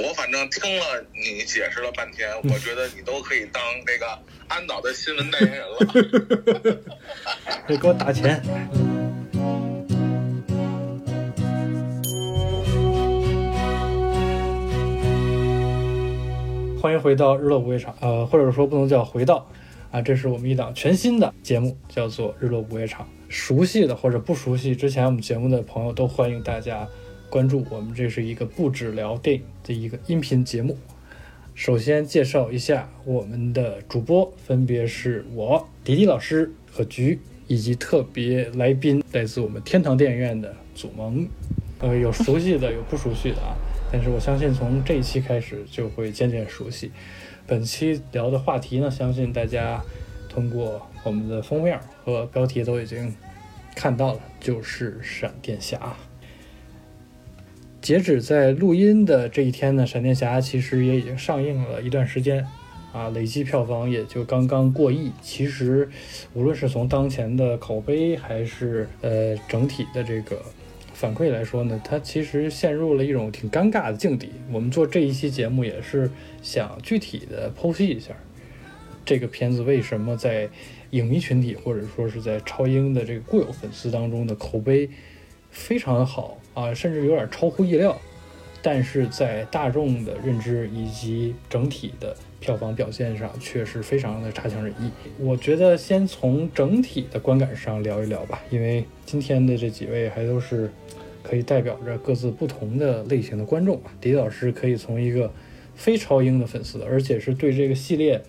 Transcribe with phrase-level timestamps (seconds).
[0.00, 4.06] 我反正听了你解释了半天，我觉得你都可以当这个
[4.46, 5.78] 安导的新闻代言人了。
[7.66, 8.40] 得给我打钱。
[16.80, 19.50] 欢迎回到日落午夜场，呃，或者说不能叫回到，
[19.90, 23.04] 啊，这是我们一档全新的节目，叫做日落午夜场。
[23.28, 26.86] 熟悉的或者不熟悉之前我们节目的朋友，都欢迎大家
[27.30, 27.94] 关注我们。
[27.94, 30.76] 这是一个不止聊电影的一个音频节目。
[31.54, 37.18] 首先介绍一下我们的主播，分别是我迪迪老师和菊，
[37.48, 41.28] 以及特别来宾来自我们天堂电影院的祖萌。
[41.80, 43.56] 呃，有熟悉的，有不熟悉的啊。
[43.90, 46.92] 但是我相信从这一期开始就会渐渐熟悉。
[47.46, 49.82] 本期聊的话题呢，相信大家
[50.28, 53.12] 通过我们的封面和标题都已经
[53.74, 55.96] 看到了，就是闪电侠。
[57.80, 62.44] 截止在录音的这一天呢，闪电侠其实也已经上映了一段时间，
[62.92, 65.12] 啊，累计票房也就刚刚过亿。
[65.22, 65.88] 其实，
[66.34, 70.42] 无论是从当前的口碑，还是呃整体的这个
[70.92, 74.30] 反馈来说呢，它其实陷入了一种挺尴尬的境地。
[74.50, 76.10] 我们做这一期节目也是
[76.42, 78.12] 想具体的剖析一下
[79.04, 80.48] 这个片子为什么在
[80.90, 84.90] 影迷群体或者说是在超英的这个固有粉丝当中的口碑
[85.58, 86.38] 非常好。
[86.54, 87.96] 啊，甚至有点超乎意料，
[88.60, 94.90] 但是在大众的认知以及整体的票房表现上，却是非常的差强人意。
[95.20, 100.68] 我觉得先从整体的观感上聊一聊吧，因为今天的这几位还都是
[101.22, 103.92] 可以代表着各自不同的类型的观众啊。
[104.00, 105.32] 迪老师可以从一个
[105.76, 108.20] 非超英的粉丝，而且是对这个系列，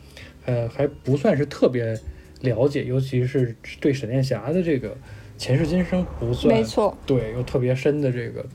[0.46, 2.00] 呃，还不算是特别
[2.42, 4.96] 了解，尤其是对闪电侠的这个。
[5.40, 8.46] 前世今生不算，没错，对，有特别深的这个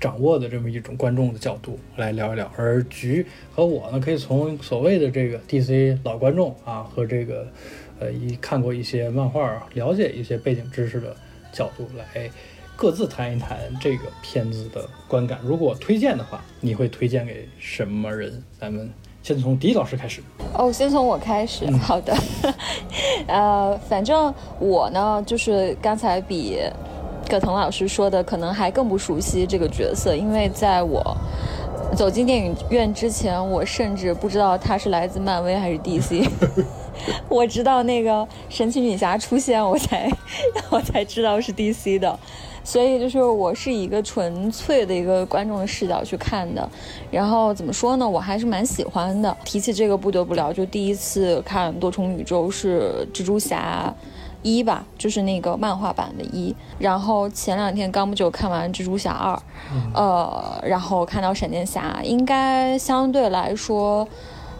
[0.00, 2.48] 掌握的这么一种观众的角度来聊一聊。
[2.56, 7.48] 而菊和我呢，可以从所谓的这个 DC 老观众啊，和这个
[7.98, 11.16] 呃一看过一些漫画、了解一些背景知识的
[11.52, 12.30] 角度来
[12.76, 15.40] 各自谈一谈这个片子的观感。
[15.42, 18.40] 如果推荐的话，你会推荐给什么人？
[18.60, 18.88] 咱们。
[19.28, 20.22] 先从迪老师开始
[20.54, 21.70] 哦，先从我开始。
[21.76, 22.16] 好的，
[23.28, 26.58] 呃，反正我呢，就是刚才比
[27.28, 31.14] 葛腾老师说的，可能还更不熟悉这个角色，因为在我
[31.94, 36.26] 走进电影院之前，我甚至不知道他是来自漫威还是 DC。
[37.28, 40.10] 我直到那个神奇女侠出现，我才
[40.72, 42.18] 我才知道是 DC 的。
[42.62, 46.68] 所以就是我是以一个纯粹的一个观众的视角去看的，
[47.10, 49.36] 然后怎么说呢，我还是蛮喜欢的。
[49.44, 53.94] 提起这个不得不聊，就第一次看多重宇宙是蜘蛛侠
[54.42, 56.54] 一吧， 就是那个漫画版的一。
[56.78, 59.42] 然后前两天刚不久看完蜘蛛侠二，
[59.94, 64.06] 呃，然后看到闪电侠，应该相对来说。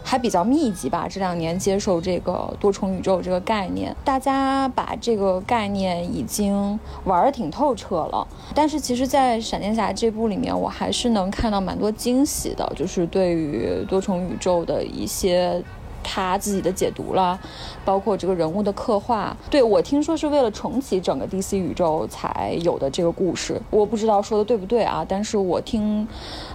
[0.09, 8.27] 还比较密集吧，这两年接受这个多重宇宙这个概念，大家把这个概念已经玩的挺透彻了。
[8.55, 15.63] 但是其实，在闪电侠这部里面，我还是能看到蛮多惊喜的，就是对于多重宇宙的一些
[16.03, 17.37] 他自己的解读啦，
[17.85, 19.37] 包括这个人物的刻画。
[19.51, 26.07] 对我听说是为了重启整个 DC 宇宙才有的这个故事，我不知道说的对不对啊，但是我听。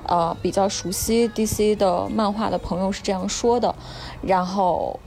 [0.06, 3.74] 呃，比较熟悉 DC 的漫画的朋友是这样说的，
[4.22, 4.98] 然后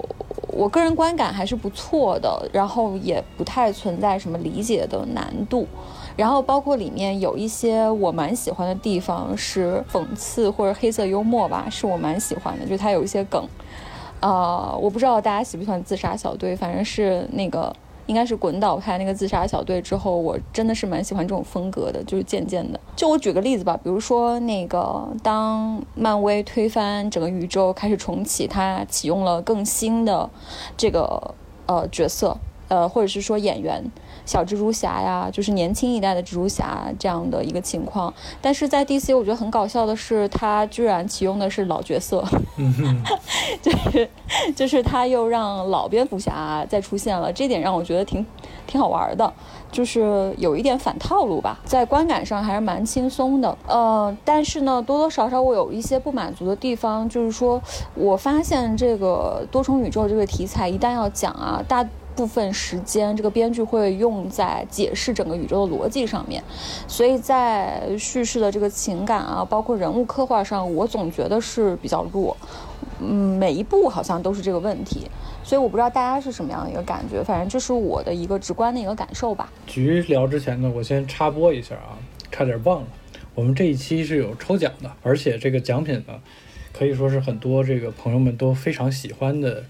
[0.47, 5.68] 我个人观感还是不错的，然后也不太存在什么理解的难度，
[6.16, 13.47] 然后包括里面有一些我蛮喜欢的地方是讽刺或者黑色幽默吧，是我蛮喜欢的，就它有一些梗，
[14.19, 17.75] 呃，我不知道大家喜不喜欢自杀小队，反正是那个。
[18.07, 22.79] 应该是滚倒拍那个自杀小队之后，我真的是蛮喜欢这种风格的，就是渐渐的。
[22.95, 30.29] 就我举个例子吧，比如说那个当漫威推翻整个宇宙开始重启，他启用了更新的
[30.75, 31.35] 这个
[31.68, 32.35] 呃角色，
[32.69, 33.84] 呃或者是说演员。
[34.28, 42.24] 小蜘蛛侠呀，就是年轻一代的蜘蛛侠这样的一个情况，但是在 DC，我觉得很搞笑的是，他居然启用的是老角色，
[43.63, 44.10] 就是
[44.54, 48.25] 就是他又让老蝙蝠侠再出现了，这点让我觉得挺
[48.68, 49.34] 挺好玩的，
[49.72, 57.62] 就是有一点反套路吧，在观感上还是蛮轻松的，呃，但是呢，多多少少我有一些不满足的地方，就是说
[57.96, 61.88] 我发现这个多重宇宙这个题材一旦要讲啊，大。
[62.18, 66.44] 部分时间，这个编剧会用在解释整个宇宙的逻辑上面，
[66.88, 72.36] 所以在叙事的这个情感啊，包括人物刻画上，我总觉得是比较弱。
[73.00, 75.08] 嗯，每一部好像都是这个问题，
[75.44, 79.52] 所以我不知道大家是什么样的一个感觉，反正这是我的一个直观的一个感受吧。
[79.68, 81.94] 局聊之前呢，我先插播一下啊，
[82.31, 82.88] 差点忘了。
[83.36, 86.16] 我们这一期是有抽奖的，而且这个奖品呢，
[86.74, 89.63] 可以说是很多这个朋友们都非常喜欢的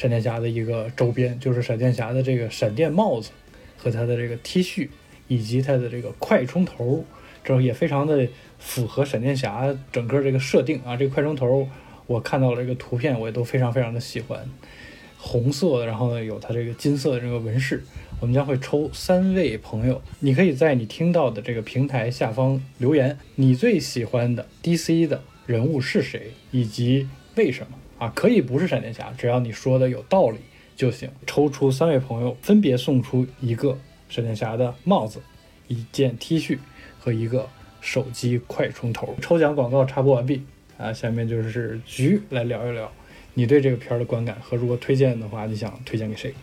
[0.00, 3.32] 闪电侠的一个周边，就是闪电侠的这个闪电帽子
[3.76, 4.88] 和他的这个 T 恤，
[5.28, 7.04] 以及他的这个快充头，
[7.44, 8.26] 这也非常的
[8.58, 10.96] 符合闪电侠整个这个设定啊。
[10.96, 11.68] 这个快充头，
[12.06, 14.48] 我看到了这个图片，我也都非常非常的喜欢，
[15.18, 17.84] 红色，然后呢有它这个金色的这个纹饰。
[18.20, 28.12] 我们将会抽三位朋友，你可以在你听到的这个平台下方留言，你最喜欢的 DC 的人物是谁，以及为什么啊？
[28.16, 30.38] 可以不是闪电侠，只要你说的有道理
[30.74, 31.08] 就行。
[31.26, 35.20] 抽出三位朋友，分别送出一个闪电侠的帽子、
[35.68, 36.58] 一件 T 恤
[36.98, 37.48] 和一个
[37.80, 39.14] 手机快充头。
[39.20, 40.42] 抽奖广告插播完毕
[40.76, 42.90] 啊，下面就是局来聊一聊
[43.34, 46.34] 你对这个片儿的观感和如果推荐的话，你想推荐给谁？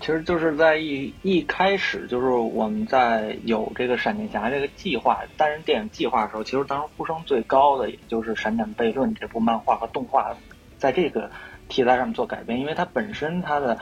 [0.00, 10.36] 其实就是在一一开始，就是我们在有这个闪电侠这个计划单人电影计划的时候，其实当时呼声最高的也就是《闪电悖论》这部漫画和动画，
[10.78, 11.30] 在这个
[11.68, 13.78] 题材上面做改编，因为它本身它的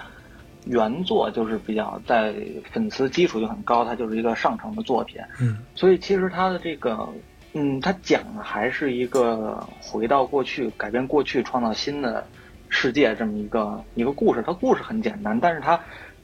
[0.66, 2.34] 原作就是比较在
[2.70, 7.08] 粉丝基础就很高，它就是一个上乘的作品，嗯，所以其实它的这个，
[7.52, 12.26] 嗯，它讲的还是一个回到过去，改变过去，创造新的
[12.68, 14.42] 世界这么一个一个故事。
[14.46, 15.78] 它故事很简单，但是它。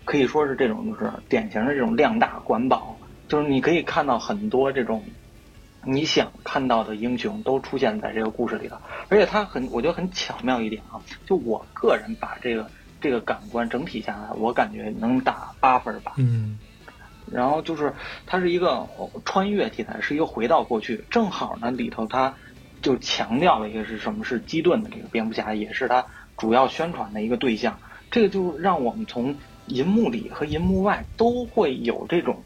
[0.05, 2.97] 可以说是这种，就是典型的这种量大管饱，
[3.29, 5.05] 就是你可以看到很多这种
[5.85, 8.77] 你想看到的英雄都出现在这个故事里头，
[9.09, 12.71] 而且它很，我觉得很巧妙一点啊，就我个人把这个
[13.01, 16.15] 这个感官整体下来，我感觉能打八分吧。
[16.17, 16.59] 嗯，
[17.31, 17.95] 然后就是
[18.27, 18.87] 它是一个
[19.25, 22.35] 穿越题材，是一个回到过去，正好呢里头它
[22.83, 26.05] 就强调了一个是什么是基顿的这个蝙蝠侠，也是它
[26.37, 27.79] 主要宣传的一个对象，
[28.11, 29.37] 这个就让我们从。
[29.71, 32.43] 银幕里和银幕外都会有这种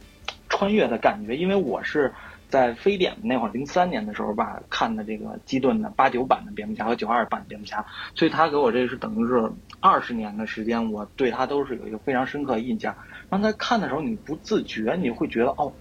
[0.49, 2.13] 穿越的感觉，因为我是
[2.53, 7.83] 在非典那会儿，零三年的时候吧看的这个基顿的八九版的蝙蝠侠和九二版的蝙蝠侠，
[8.15, 9.51] 所以他给我这是等于是
[9.81, 12.95] 二十年的时间，我对他都是有一个非常深刻的印象。
[13.31, 15.73] 然后在看的时候，你不自觉你会觉得哦，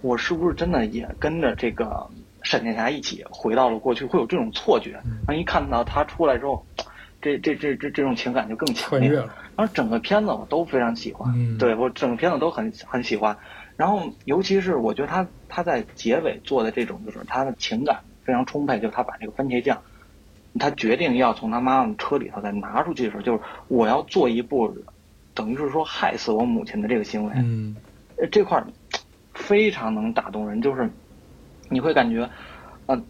[0.00, 2.08] 我是不是真的也跟着这个
[2.44, 4.92] 闪电侠一起回到了过去，会有这种错觉。
[5.26, 6.64] 然后一看到他出来之后。
[7.24, 9.32] 这这这这这种情感就更强烈了。
[9.54, 13.38] 然后整个片子我都非常喜欢，对我整个片子都很很喜欢。
[13.76, 18.78] 然后尤其是我觉得他他在结尾做的这种，就是他的情感非常充沛。
[18.80, 19.82] 就是他把这个番茄酱，
[20.58, 24.76] 他决定要从他妈妈车里头再拿出去的时候，就是我要做一步，
[25.34, 27.32] 等于是说害死我母亲的这个行为。
[27.36, 27.76] 嗯，
[28.30, 28.62] 这块
[29.34, 30.90] 非常能打动人，就是
[31.68, 32.28] 你会感觉，
[32.86, 33.04] 嗯。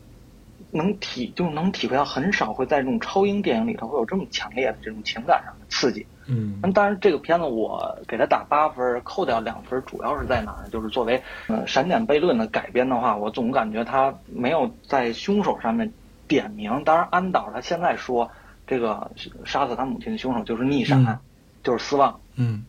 [0.74, 6.06] 能体就能体会到，很少会在这种超英电影里头会有这么强烈的这种情感上的刺激。
[6.26, 10.69] 嗯，那当然，这个片子我给他打八分，扣掉两分，主要是在哪儿？
[10.70, 15.92] 就是作为呃《闪点悖论》的改编的话，我总感觉他没有在凶手上面
[16.28, 16.82] 点名。
[16.84, 18.30] 当然，安导他现在说
[18.66, 19.10] 这个
[19.44, 21.20] 杀死他母亲的凶手就是逆闪，
[21.62, 22.20] 就是斯旺。
[22.36, 22.64] 嗯，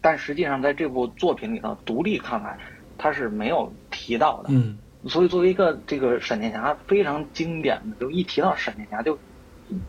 [0.00, 2.58] 但实际上在这部作品里头，独立看来
[2.98, 4.48] 他是没有提到的。
[4.50, 4.78] 嗯。
[5.08, 9.16] 所以，作为一个这个闪电侠非常经典的，就一提到闪电侠就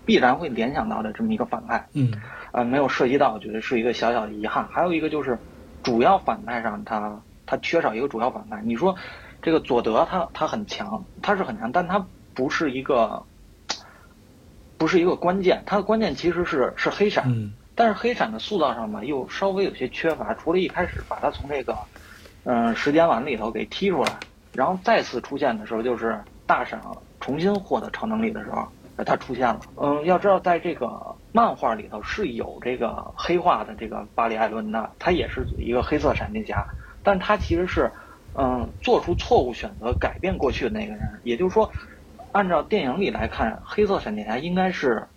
[0.06, 2.12] 必然会联想到的这么一个反派，嗯，
[2.58, 4.68] 呃，没有涉及到，我觉得是一个小小的遗憾。
[4.72, 5.38] 还有一个就是
[5.84, 8.60] 主要反派上，他他缺少一个主要反派。
[8.64, 8.96] 你说
[9.44, 13.22] 这个佐德他他很强，他是很强，但他不是一个
[14.76, 21.78] 不是一个关键，他的关键其实是是黑闪，但是黑闪的塑造上吧又稍微有些缺乏，除了一开始把他从这个
[22.46, 24.12] 嗯时间碗里头给踢出来。
[24.54, 26.82] 然后再次出现的时候，就是大闪
[27.20, 28.68] 重新获得超能力的时候，
[29.06, 29.60] 他出现了。
[29.76, 36.68] 嗯，要知道，在这个漫画里头是有这个黑化的这个巴里·艾伦的，他也是一个黑色闪电侠，
[37.04, 37.92] 但他其实是，
[38.34, 41.02] 嗯，做出错误选择改变过去的那个人。
[41.24, 41.72] 也就是说，
[42.32, 45.08] 按照电影里来看，黑色闪电侠应该是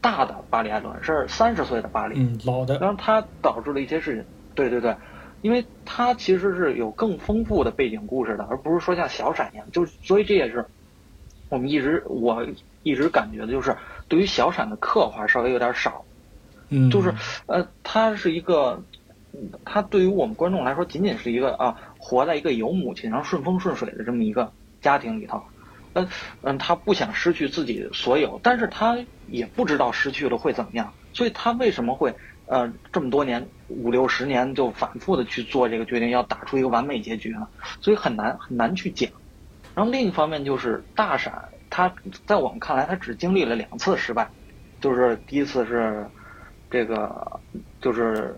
[0.00, 2.78] 大的巴里·艾伦，是三十岁的巴里，嗯，老的。
[2.78, 4.24] 然后他导致了一些事情，
[4.54, 4.94] 对对对。
[5.40, 10.66] 因为他其实是有更丰富的背景故事的，而不是说像小闪一样，就所以这也是
[11.48, 12.44] 我们一直我
[12.82, 13.76] 一直感觉的就是
[14.08, 16.04] 对于小闪的刻画稍微有点少，
[16.70, 17.14] 嗯，就是
[17.46, 18.82] 呃，他是一个，
[19.64, 25.42] 他对于我们观众来说仅仅是一个啊，活在一个有母亲然后顺风顺水的这么一个家庭里头，
[25.92, 26.08] 嗯
[26.42, 28.98] 嗯，他不想失去自己所有，但是他
[29.28, 32.14] 也不知道失去了会怎么样，所以他为什么会？
[32.50, 37.46] 呃，这么多年五六十年就反复的去做这个决定，要打出一个完美结局呢，
[37.82, 39.10] 所以很难很难去讲。
[39.74, 41.92] 然后另一方面就是大闪，他
[42.26, 44.28] 在我们看来他只经历了两次失败，
[44.80, 46.06] 就是第一次是
[46.70, 47.40] 这个
[47.80, 48.34] 就是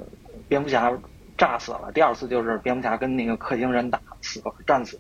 [0.49, 0.93] 蝙蝠侠
[1.37, 4.99] 炸死了，第二次就是蝙蝠侠跟那个克星人打死了战死。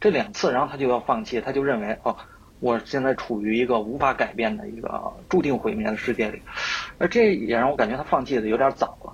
[0.00, 2.16] 这两次，然后他就要放弃，他就认为哦，
[2.58, 6.42] 我现在处于一个无法改变的一个注定毁灭的世界里，
[6.98, 9.12] 而这也让我感觉他放弃的有点早了。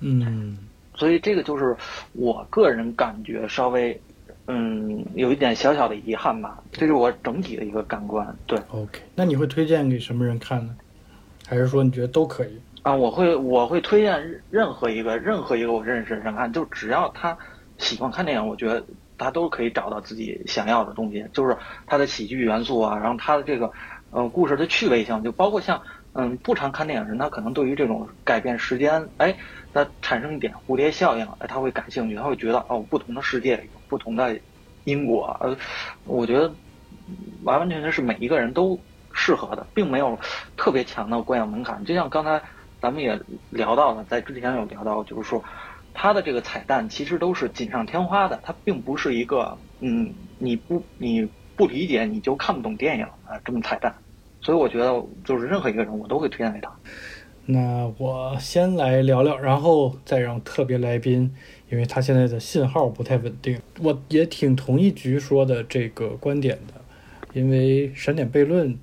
[0.00, 0.58] 嗯，
[0.94, 1.74] 所以这个就是
[2.12, 3.98] 我个人感觉稍微，
[4.46, 6.62] 嗯，有一点小小的遗憾吧。
[6.72, 8.36] 这是我整体的一个感官。
[8.46, 10.76] 对，OK，那你会推荐给什么人看呢？
[11.46, 12.60] 还是说你觉得都可以？
[12.82, 17.36] 啊，我会我会推荐任何一个任何一个我认识的人看，就只要他
[17.78, 18.84] 喜欢看电影，我觉得
[19.16, 21.56] 他都可以找到自己想要的东西，就是
[21.86, 23.70] 他的喜剧元素啊，然后他的这个
[24.10, 25.80] 呃故事的趣味性，就包括像
[26.14, 29.36] 嗯不常看电影人，他可能对于这种改变时间，哎，
[29.72, 34.34] 他产生一点蝴蝶效应，哎，他会感兴趣，他会觉得哦，不同的世界有不同的
[34.84, 35.54] 因果，呃，
[36.06, 36.52] 我觉得
[37.44, 38.78] 完完全全是每一个人都
[39.12, 40.18] 适合的，并没有
[40.56, 42.40] 特别强的观影门槛，就像刚才。
[42.82, 43.16] 咱们也
[43.50, 45.40] 聊到了，在之前有聊到，就是说，
[45.94, 53.94] 它的这个彩蛋其实都是锦上添花的，它并不是一个，嗯，你不你不理解你就看不懂电影啊这么彩蛋，
[54.40, 56.72] 所以我觉得就是任何一个人我都会推荐给他。
[57.46, 61.32] 那我先来聊聊，然后再让特别来宾，
[61.70, 66.80] 因为他现在的信号不太稳定，我也挺同意局说的这个观点的，
[67.32, 68.78] 因为闪点悖论。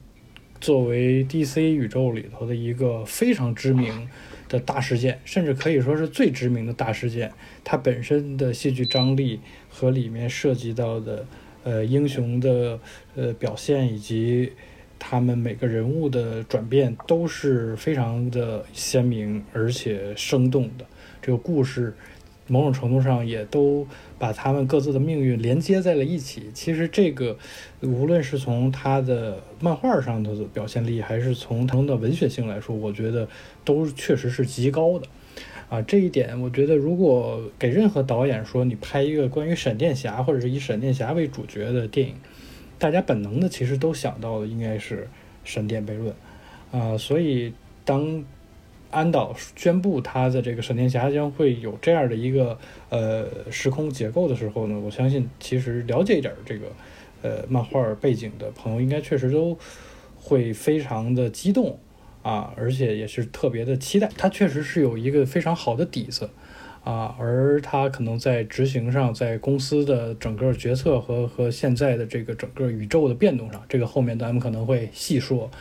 [0.62, 4.10] 作为 DC 宇宙里头的一个非常知名
[4.50, 7.32] 的大事件，甚至可以说是最知名的大事件，
[7.64, 9.40] 它本身的戏剧张力
[9.70, 11.26] 和里面涉及到的
[11.64, 12.78] 呃英雄的
[13.16, 14.52] 呃表现，以及
[15.00, 20.86] 他们每个人物的转变，都是非常的鲜明而且生动的。
[21.22, 21.96] 这个故事
[22.48, 23.88] 某种程度上也都。
[24.20, 26.52] 把他们各自的命运连接在了一起。
[26.54, 27.38] 其实这个，
[27.82, 33.28] 无论是从他的漫画上的表现力，还是从他的文学性来说，我觉得
[33.64, 35.08] 都确实是极高的。
[35.70, 42.16] 啊，这一点我觉得，如果给任何导演说你拍一个关于闪电侠或者是以闪电侠为主角的电影，
[42.78, 45.08] 大家本能的其实都想到的应该是
[45.44, 46.14] 闪电悖论。
[46.72, 47.54] 啊，所以
[47.86, 48.24] 当。
[48.92, 52.58] 安导宣布他的这个闪电侠将会有这样的一个
[52.90, 56.68] 呃时空结构的时候呢，我相信其实了解一点这个
[57.22, 59.58] 呃漫画背景的朋友应该确实都
[60.16, 61.78] 会非常的激动
[62.24, 64.10] 啊，而且也是特别的期待。
[64.18, 66.30] 他确实是有一个非常好的底子
[66.84, 75.52] 啊，而他可能在执行上，在公司的整个决策和和现在的这个整个宇宙的变动上，这个后面咱们可能会细说。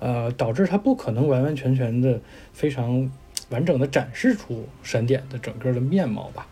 [0.00, 2.20] 呃，导致它不可能完完全全的
[2.52, 3.10] 非常
[3.50, 6.46] 完整的展示出闪点的整个的面貌吧，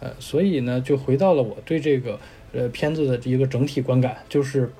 [0.00, 2.18] 呃，所以呢，就回到了我对这个
[2.52, 4.72] 呃片子的一个整体观感，就是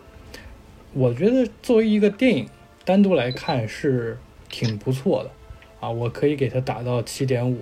[0.94, 2.46] 我觉得作为一个电影
[2.84, 4.16] 单独来看是
[4.48, 5.30] 挺不错的，
[5.80, 7.58] 啊，我可以给它打到七点五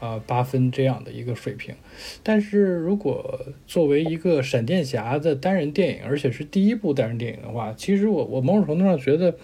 [0.00, 1.74] 啊八分这样的一个水平，
[2.22, 9.36] 但是如果作为一个闪电侠的单人电影，而且是第一部单人电影的话，其实我我某种程度上觉得。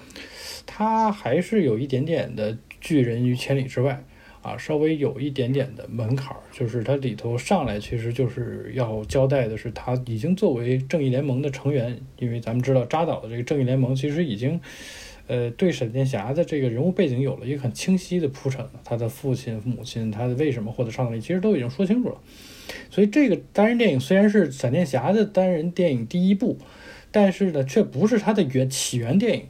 [0.67, 4.03] 它还是有一点点的拒人于千里之外
[4.43, 14.61] 啊，稍微有一点点的门槛儿，就是它里头上来其实就是要交代的是，他已经作为正义联盟的成员，因为咱们知道扎导的这个正义联盟其实已经，
[15.29, 22.17] 呃，对闪电侠的这个人物背景有了一个很清晰的铺陈，他的父亲、母亲，他的为什么获得超能力，其实都已经说清楚了。
[22.91, 26.59] 所以这个单人电影虽然是闪电侠的单人电影第一部，
[27.13, 29.45] 但是呢，却不是他的原起源电影。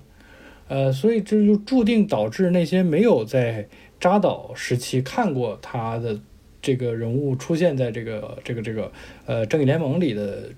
[0.69, 3.69] 呃，所以这就注定导致那些没有在
[4.01, 6.19] 扎导时期看过他的
[6.63, 8.91] 这个人物出现在这个这个这个
[9.27, 10.51] 呃正义联盟里的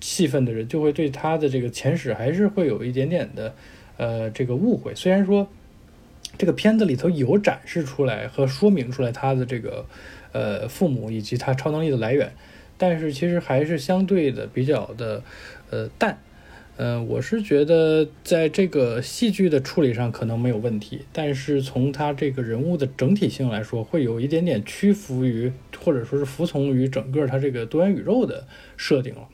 [0.00, 3.54] 戏份的人，就会对他的这个前史还是会有一点点的
[3.96, 4.94] 呃这个误会。
[4.94, 5.48] 虽然说
[6.38, 9.84] 这个片子里头有展示出来和说明出来他的这个
[10.32, 12.32] 呃父母以及他超能力的来源，
[12.78, 15.22] 但是其实还是相对的比较的
[15.70, 16.18] 呃淡。
[16.78, 29.28] 嗯，我是觉得在这个戏剧的处理上可能没有问题，但是从他这个人物的整体性来说，会有一点点屈服于或者说是服从于整个他这个多元宇宙的设定了。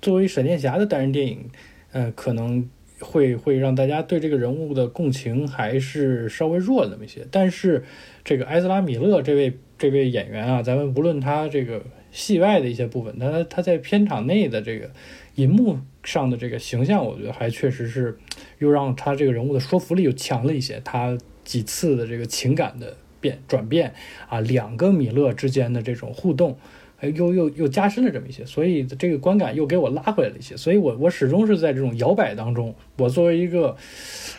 [0.00, 1.50] 作为闪电侠的单人电影，
[1.92, 2.68] 呃，可能
[3.00, 7.24] 会会让大家对这个人物的共情还是稍微弱那么一些。
[7.30, 7.84] 但是
[8.24, 14.90] 这个埃兹拉米勒这位这位演员啊，咱们无论他这个戏外的一些部分，他他在片场内的这个
[15.34, 15.78] 银幕。
[16.08, 18.18] 上的这个形象，我觉得还确实是
[18.58, 20.80] 又让他这个人物的说服力又强了一些。
[20.82, 23.92] 他几次的这个情感的变转变
[24.26, 26.56] 啊，两个米勒之间的这种互动，
[27.14, 30.56] 又又又加深了这么一些，所以这个观感又给我拉回来了一些。
[30.56, 32.74] 所以我我始终是在这种摇摆当中。
[32.96, 33.76] 我作为一个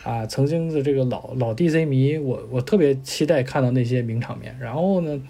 [0.02, 4.56] 啊曾经的这个老老 DC 迷，我我特别期待看到那些名场面。
[4.60, 5.22] 然后呢，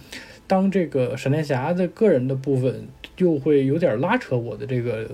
[0.47, 5.11] 当这个闪电侠的个人的部分又会有点拉扯我的这个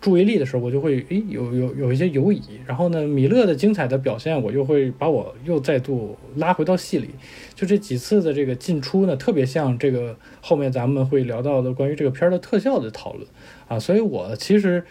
[0.00, 2.40] 注意力的时候，我就会诶有有有一些犹疑。
[2.66, 7.08] 然后呢，米勒的精彩的表现，我又会把我又再度拉回到戏里。
[7.54, 13.26] 就这几次的这个进出呢，特别像这个后面咱们会聊到的关于这个片儿的特效的讨论
[13.66, 13.78] 啊。
[13.78, 14.84] 所以我其实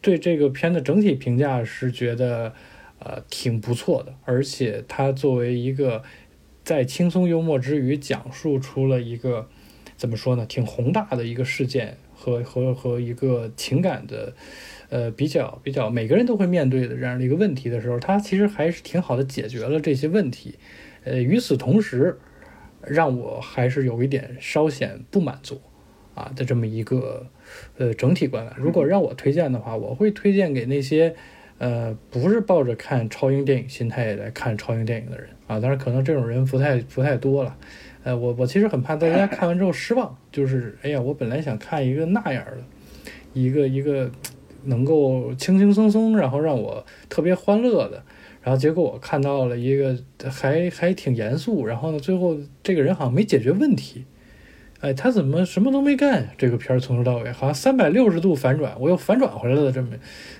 [0.00, 2.52] 对这个片的整体评价是觉得
[2.98, 6.02] 呃挺不错的，而且它作为一个
[6.64, 9.48] 在轻松幽默之余讲述出了一个
[9.96, 11.96] 怎么说呢，挺宏大的一个事件
[12.28, 14.34] 和和和一个情感的，
[14.88, 20.54] 呃，比较比较每个人都会面对的这样的一个问题的时候，他其实还是挺好的解决了这些问题。
[21.04, 22.18] 呃，与此同时，
[22.82, 25.60] 让我还是有一点稍显不满足
[26.14, 27.26] 啊的这么一个
[27.78, 28.54] 呃整体观感。
[28.58, 31.14] 如果让我推荐的话，我会推荐给那些
[31.58, 35.58] 呃不是抱着看超英电影心态来看超英电影的人啊。
[35.60, 37.56] 当然，可能这种人不太不太多了。
[38.04, 42.58] 呃，我我其实很怕大家看完之后失望，就是哎呀，我本来想看一个那样的，
[43.34, 44.10] 一个一个
[44.64, 48.02] 能够轻轻松松，然后让我特别欢乐的。
[48.40, 49.98] 然后结果我看到了一个
[50.30, 54.06] 还还挺严肃，然后呢，最后这个人好像没解决问题，
[54.80, 56.30] 哎，他怎么什么都没干？
[56.38, 59.70] 这个片儿从头到尾好像三百六十度反转，我又反转回来了。
[59.70, 59.88] 这么，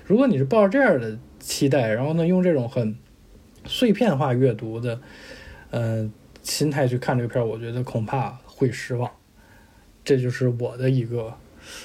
[0.05, 2.95] 如果你是抱着这样的期待，然后呢，用这种很
[3.65, 4.99] 碎片化阅读的，
[5.69, 6.09] 呃，
[6.41, 9.09] 心态去看这个片儿，我觉得恐怕会失望。
[10.03, 11.37] 这就是我的一个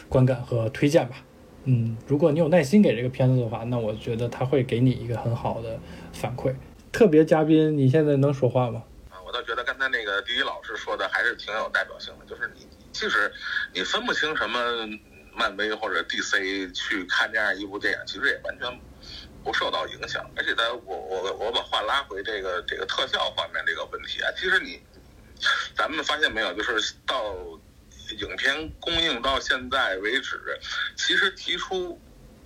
[0.08, 1.16] 观感和推荐吧。
[1.64, 5.78] 嗯，如果你有耐心给这个片子的话，那我觉得他会给你一个很好的
[6.12, 6.54] 反馈。
[6.92, 8.84] 特别嘉宾，你现在能说话吗？
[9.10, 13.32] 啊，我倒觉得刚才那个第一老师说的还是挺有代表性的，就是你即使
[13.72, 14.58] 你分不清什么
[15.34, 18.68] 漫威或者 DC 去看这样一部电影，其实也完全
[19.44, 20.28] 不受到影响。
[20.34, 24.82] 而且在我我我把话拉回这个这个特效方面这个问题啊，其实你
[25.76, 27.36] 咱们发现没有，就是到。
[28.18, 30.38] 影片公映到现在为止，
[30.94, 31.98] 其实提出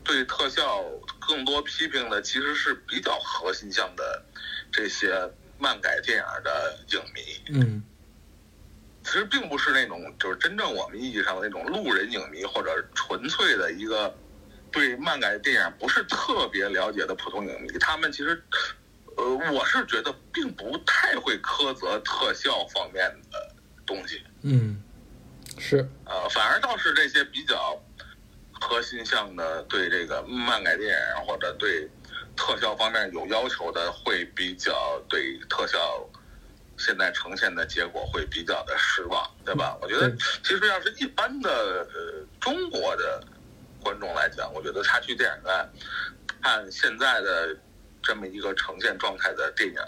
[0.04, 0.84] 对特效
[1.18, 4.22] 更多批评的，其实是比较核心向的
[4.70, 5.28] 这些
[5.58, 7.20] 漫改电影的影迷。
[7.48, 7.82] 嗯，
[9.02, 14.16] 其实并不是那种就是真正我们意义上的那种路人影迷，或者纯粹的一个
[14.70, 17.68] 对漫改电影不是特别了解的普通影迷。
[17.78, 18.42] 他们其实，
[19.16, 23.54] 呃，我是觉得并不太会苛责特效方面的
[23.86, 24.22] 东西。
[24.42, 24.82] 嗯。
[25.60, 27.76] 是，呃，反而倒是这些比较
[28.52, 31.88] 核心向的，对这个漫改电影或者对
[32.36, 35.78] 特效方面有要求的，会比较对特效
[36.76, 39.76] 现在呈现的结果会比较的失望，对吧？
[39.82, 40.08] 我觉得
[40.44, 41.50] 其实要是一般的
[41.92, 43.20] 呃中国的
[43.82, 45.68] 观众来讲，我觉得他去电影院
[46.42, 47.56] 看现在的
[48.02, 49.78] 这么一个呈现状态的电影，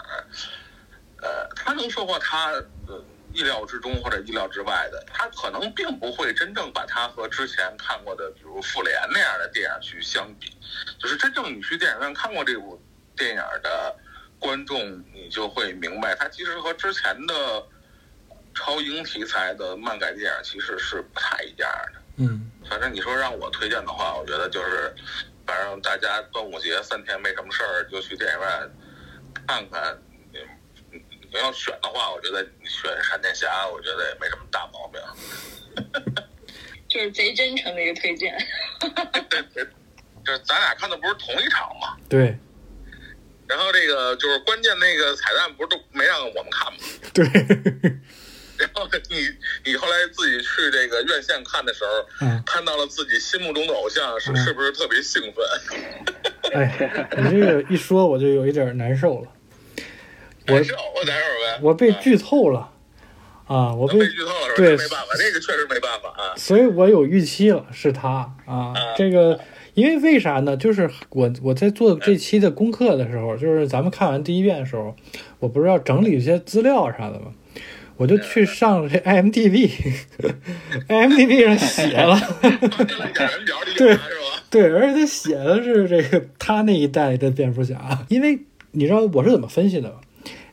[1.21, 2.51] 呃，他能收获他
[2.87, 3.03] 呃。
[3.33, 10.53] 意料之中或者意料之外的，他可能并不会真正把它和之前看过的，比如《复联》那样的电影去相比。
[10.99, 12.77] 就是真正你去电影院看过这部
[13.15, 13.95] 电影的
[14.37, 17.65] 观众，你就会明白，它其实和之前的
[18.53, 22.00] 超英题材的漫改电影其实是不太一样的。
[22.21, 24.93] 嗯，反正你说让我推荐的话，我觉得就是，
[25.45, 28.71] 反正大家端午节三天没什么事儿，就去电影院
[29.47, 29.97] 看看。
[31.33, 35.01] 你要选的话，我觉得你选闪电侠，我觉得也没什么大毛病。
[36.89, 38.37] 就是贼真诚的一个推荐。
[40.25, 41.95] 就是咱俩看的不是同一场吗？
[42.09, 42.37] 对。
[43.47, 46.79] 然后这个就是关键那个彩蛋，不是都没让我们看吗？
[47.13, 47.25] 对。
[49.09, 51.89] 你你后来自己去这个院线看的时候，
[52.45, 56.53] 看到了自己心目中的偶像，是是不是特别兴奋？
[56.53, 59.27] 哎，你这个一说，我就有一点难受了。
[60.47, 62.71] 我我我被剧透了，
[63.45, 66.35] 啊，我被剧透了，对，没办法，这个确实没办法啊。
[66.35, 69.39] 所以我有预期了，是他啊，这个，
[69.75, 70.57] 因为为啥呢？
[70.57, 74.95] 就是我我在做这期的功课的时候，就是咱们看完第一遍的时候，
[75.39, 77.31] 我不是要整理一些资料啥的吗？
[78.01, 82.19] 我就去上了这 IMDB，IMDB 上写了，
[83.77, 83.95] 对
[84.49, 88.39] 对，而且他写的是这个他那一代的蝙蝠侠，因为
[88.71, 89.97] 你知道我是怎么分析的吗？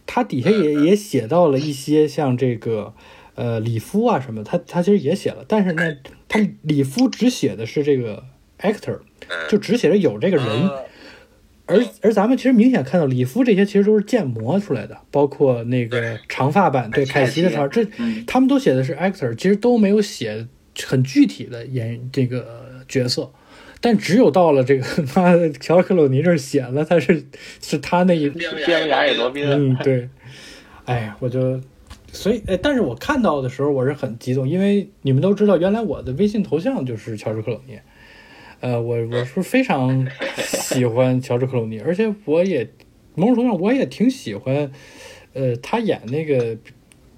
[0.05, 2.93] 他底下也也写到了一些像这个，
[3.35, 5.97] 呃，里夫啊什么，他他其实也写了，但是呢，
[6.29, 8.25] 他里夫只写的是这个
[8.61, 8.99] actor，
[9.49, 10.71] 就只写着有这个人，
[11.69, 17.87] 而而咱们其实明显看到里夫这些其实都是建模出来的，包括那个长发版对凯奇的长，这
[18.27, 20.49] 他们都写的是 actor，其实都没有写
[20.85, 23.31] 很具体的演这个角色。
[23.81, 27.25] 但只有到了这个妈的乔克鲁尼这儿写了，他是
[27.61, 29.47] 是他那一蝙蝠侠也罗宾。
[29.49, 30.09] 嗯，对。
[30.85, 31.61] 哎呀，我就
[32.11, 37.79] 所以，哎，但是我看到的时候我是很激动，因为你们都知道，原来我的微信头像就是乔治克鲁尼，
[38.61, 42.69] 呃，我我是非常喜欢乔治克鲁尼，而且我也
[43.15, 44.71] 某种程度上我也挺喜欢，
[45.33, 46.57] 呃，他演那个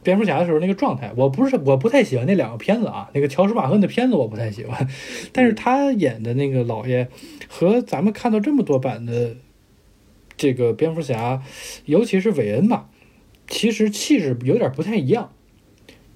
[0.03, 1.13] 蝙蝠侠的时候那个状态。
[1.17, 4.87] 我不是我不太喜欢那两个片子啊，那个乔什马赫的片子我不太喜欢，
[5.33, 7.09] 但是他演的那个老爷
[7.49, 9.37] 和咱们看到这么多版的
[10.37, 11.43] 这个蝙蝠侠，
[11.87, 12.91] 尤其是韦恩吧。
[13.47, 15.33] 其实气质有点不太一样，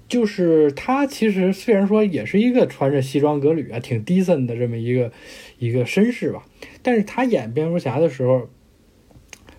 [0.07, 5.11] 就是他其实虽然说也是一个穿着西装革履啊，挺 decent 的这么一个
[5.57, 6.45] 一个绅士吧，
[6.81, 8.47] 但是他演蝙蝠侠的时候，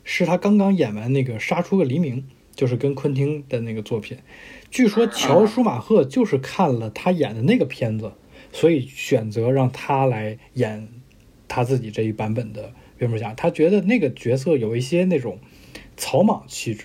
[0.04, 2.18] 是他刚刚演完那个《杀出个黎明》，
[2.54, 4.18] 就是跟昆汀的那个作品。
[4.70, 8.12] 据说乔舒马赫就是看了他演的那个片子，
[8.52, 10.88] 所以选择让他来演
[11.48, 13.34] 他自己这一版本的蝙蝠侠。
[13.34, 15.40] 他觉得那个角色有一些那种
[15.96, 16.84] 草莽气质。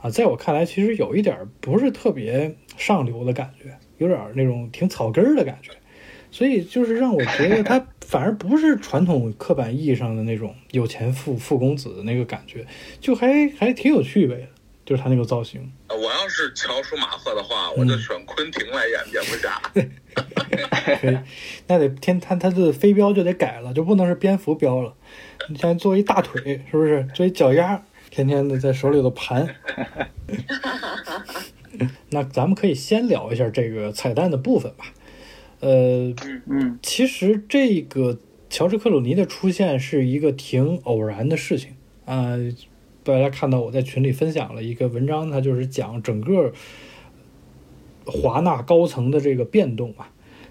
[0.00, 5.72] 啊，在我看来，其实有一点不是特别上流的感觉，有点那种挺草根儿的感觉，
[6.30, 12.64] 所以就是让我觉得他反而不是传统刻板意义上的那种有钱富富公子的那个感觉，
[13.00, 14.46] 就还还挺有趣味的，
[14.86, 15.70] 就是他那个造型。
[15.88, 19.60] 我要是乔舒马赫的话，我就选昆汀来演蝙蝠侠。
[21.66, 24.94] 那得天他他的飞镖就得改了，就不能是蝙蝠镖了，
[25.48, 27.06] 你像做一大腿，是不是？
[27.12, 27.82] 做一脚丫。
[28.10, 29.46] 天天的在手里头盘，
[32.10, 34.86] 那咱们可以先聊一下这个彩蛋的部分吧。
[35.60, 36.14] 呃，
[36.46, 41.72] 嗯，其实这个乔治克鲁尼的出现是一个挺偶然的事情
[42.04, 42.36] 啊。
[43.02, 46.52] 大家看到我在群里分享了一个文章，它就是讲整个
[48.04, 50.08] 华纳高层的这个变动嘛，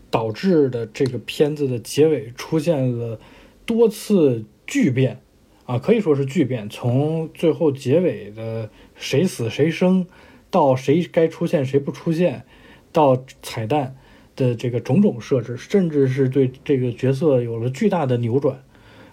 [0.10, 3.20] 导致的这个片子的结尾出现了
[3.66, 5.22] 多次巨变。
[5.68, 10.08] 啊，可以说是巨变，从最后结尾的谁死谁生，
[10.50, 12.44] 到谁该出现谁不出现，
[12.92, 13.96] 到彩蛋
[14.36, 18.64] 的这个种种设置，甚至是对这个角色有了巨大的扭转。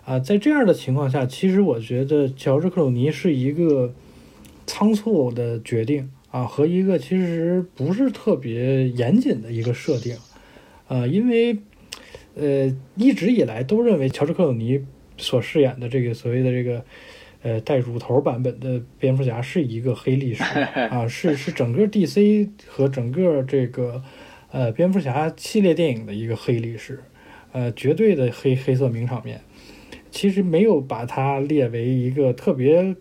[0.04, 3.94] 啊，在这样的情况下，其实我觉得乔治克鲁尼是一个
[4.66, 10.16] 仓促的决定啊，和一个其实不是特别严谨的一个设定。
[10.88, 11.58] 啊，因为
[12.34, 14.84] 呃，一直以来都认为乔治克鲁尼。
[15.16, 16.84] 所饰演的这个所谓的这个，
[17.44, 20.42] 呃，带乳头版本的蝙蝠侠是一个黑历史
[20.90, 24.02] 啊，是是整个 DC 和整个这个
[24.50, 27.00] 呃蝙蝠侠系列电影的一个黑历史，
[27.52, 29.42] 呃，绝对的黑黑色名场面。
[30.10, 32.96] 其实没有把它列为一个特别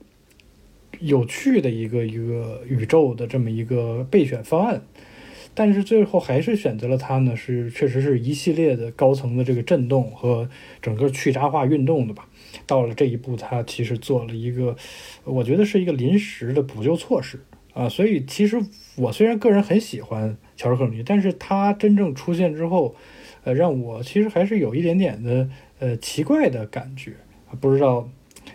[0.99, 4.81] 有趣的一个一个宇宙的这么一个备选方案。
[5.55, 10.49] 但是最后还是选择了它呢，是确实是一系列的高层的这个震动和
[10.81, 12.27] 整个去渣化运动的吧。
[12.65, 14.75] 到了这一步，它其实做了一个，
[15.23, 17.39] 我觉得是一个临时的补救措施
[17.73, 17.87] 啊。
[17.89, 18.61] 所以其实
[18.95, 22.95] 我虽然个人很喜欢乔治克鲁尼，但是他真正出现之后，
[23.43, 27.13] 呃，让我其实还是有一点点的呃奇怪的感觉。
[27.59, 28.09] 不知道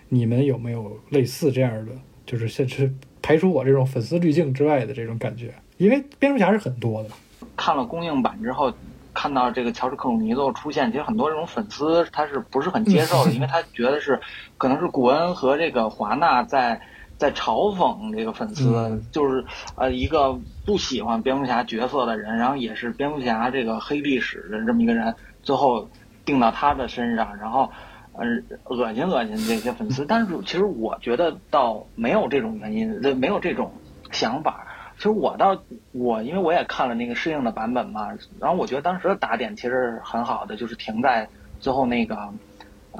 [0.09, 1.93] 你们有没有类似这样的，
[2.27, 5.55] 就是甚至 排除我这种粉丝滤镜之外的这种感觉。
[5.77, 7.11] 因为蝙蝠侠是很多的，
[7.57, 8.75] 看了公映版之后，
[9.21, 13.33] 看到这个乔治克鲁尼最后出现，其实很多这种粉丝他是不是很接受的？
[13.33, 14.21] 因为他觉得是，
[14.57, 16.81] 可能是古恩和这个华纳在
[17.17, 25.91] 在嘲讽这个粉丝，就是呃一个不喜欢蝙蝠侠角色的人，然后也是蝙蝠侠这个黑历史的这么一个人，最后
[26.25, 27.69] 定到他的身上，然后
[28.13, 30.07] 嗯恶心恶心这些粉丝。
[30.07, 33.73] 但是其实我觉得倒没有这种原因，没有这种
[34.13, 34.65] 想法。
[34.99, 35.57] 其实我倒
[35.93, 38.09] 我因为我也看了那个适应的版本嘛，
[38.41, 41.27] 然后我觉得当时的打点其实很好的，就是停在
[41.61, 42.19] 最后那个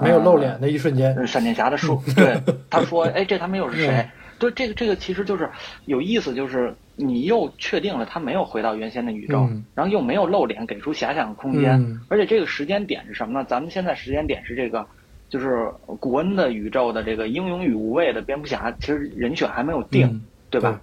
[0.01, 4.09] 没有露脸的一瞬间，闪电侠的说，对他说，哎，这他们又是谁？
[4.39, 5.51] 对，这个这个其实就是
[5.87, 13.45] 有意思，就是你又确定了他没有回到原先的宇宙，然后又没有露脸，给出遐想空间，而且这个时间点是什么呢？
[13.49, 14.87] 咱们现在时间点是这个，
[15.29, 20.81] 就是古恩的宇宙的这个英勇与无畏的蝙蝠侠，其实人选还没有定，对吧？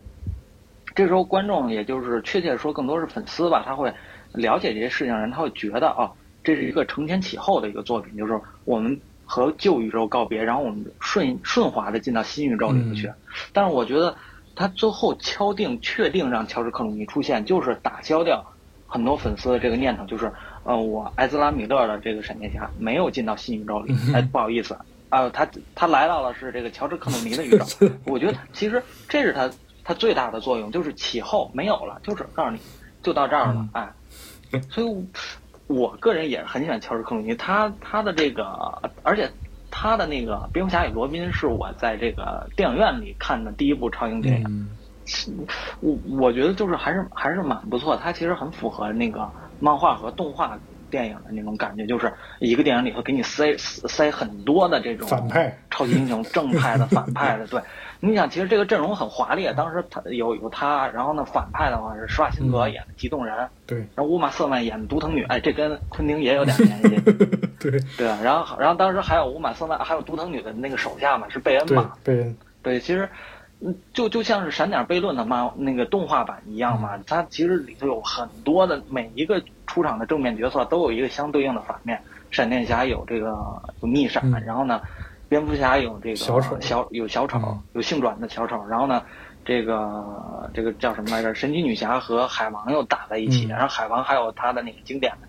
[0.95, 3.93] 这时候观众，也就是确切说，更多是粉丝吧，他会
[4.31, 6.09] 了解这些事情，人他会觉得哦，
[6.41, 13.11] 这是一个承前启后的一个作品，就是我们和旧宇宙告别，然后我们顺顺滑的进到新宇宙里面去。
[13.51, 14.15] 但是我觉得
[14.55, 18.41] 他最后敲定确定让乔治克鲁尼出现，就是打消掉
[18.87, 20.31] 很多粉丝的这个念头，就是
[20.63, 24.77] 呃，我埃兹拉米勒的这个闪电侠没有进到新宇宙里，哎，不好意思
[25.09, 27.65] 啊，他他来到了是这个乔治克鲁尼的宇宙。
[28.07, 29.51] 我觉得其实这是他。
[29.85, 32.59] 它最大的作用就是起后没有了，就是告诉你，
[33.03, 33.93] 就到这儿了，哎，
[34.69, 35.07] 所以，
[35.67, 38.43] 我个人也是很喜欢乔治克鲁尼，他他的这个，
[39.03, 39.29] 而且
[39.69, 44.67] 他的那个蝙蝠侠与罗宾是我在这个电影院里看的第一部超英电影，
[45.81, 50.57] 我我觉得就是还是还是蛮不错，它其实很符合那个漫画和动画
[50.89, 57.61] 电影的那种感觉，就是一个电影里头给你塞塞很多的这种反派超级英雄，正派的、 反派的，对。
[57.99, 67.01] 你想，其实这个阵容很华丽，当时他有有他，然后呢，反派的话是施瓦辛格演的激动人，对，然后乌玛瑟曼演的独藤女，哎，这跟昆汀也有点联系，
[67.59, 67.79] 对。
[67.97, 73.09] 对啊，然后然后当时还有乌玛瑟曼，还有独藤女的那个手下嘛，是贝恩嘛，贝恩，对，其实，
[73.61, 81.99] 嗯，就就像是《闪点悖论》的漫那个动画版一样嘛，它其实里头有很多的每一个出场的正面角色都有一个相对应的反面。
[82.31, 83.27] 闪电侠有这个
[83.81, 84.43] 有逆闪，嗯。
[84.43, 84.81] 然后呢，
[85.27, 87.59] 蝙蝠侠有这个小丑小有小丑，嗯。
[87.73, 89.01] 有性转的小丑，然后呢，
[89.43, 91.33] 这个这个叫什么来着？
[91.33, 93.49] 神奇女侠和海王又打在一起，嗯。
[93.49, 95.27] 然后海王还有他的那个经典的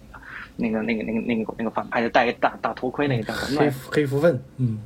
[0.57, 3.77] 那个那个那个那个那个那个反派，就戴一大大头盔那个叫什么来黑着？
[3.93, 4.79] 黑蝠鲼，嗯，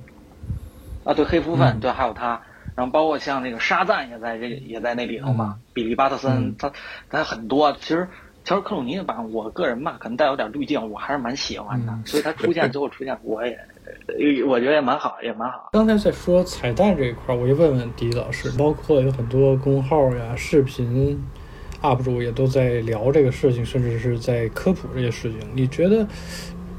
[1.05, 1.81] 啊，对，黑蝠鲼，嗯。
[1.81, 2.41] 对，还有他，
[2.75, 6.55] 然后包括像那个沙赞也在这也在那里头嘛，比利巴特森，嗯。
[6.59, 6.73] 他
[7.09, 8.09] 他很多，其实
[8.45, 12.03] 乔治克鲁尼的版，我个人吧，可能带有点滤镜，我还是蛮喜欢的，嗯。
[12.07, 13.70] 所以他出现最后出现，我也呃
[14.47, 15.69] 我觉得也蛮好，也蛮好。
[15.73, 21.23] 刚才在说彩蛋这一块儿，我就问问迪老师， 包括有很多公号呀、视频
[21.83, 25.41] UP 主也都在聊这个事情，甚至是在科普这些事情。
[25.55, 26.07] 你觉得，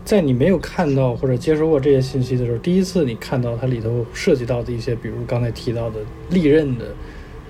[0.06, 6.86] 在你没有看到或者接收过这些信息的时候，第一次你看到它里头涉及到的一些，比如刚才提到的历任的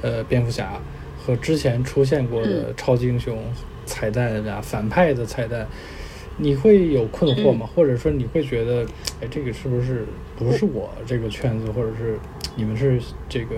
[0.02, 0.74] 呃蝙蝠侠
[1.18, 3.38] 和之前出现过的超级英雄
[3.86, 5.68] 彩蛋呀、反派的彩蛋，
[6.42, 7.70] 你会有困惑吗？
[7.76, 8.84] 或者说你会觉得，
[9.22, 12.18] 哎，这个是不是不是我这个圈子，或者是
[12.56, 13.00] 你们是
[13.30, 13.58] 这个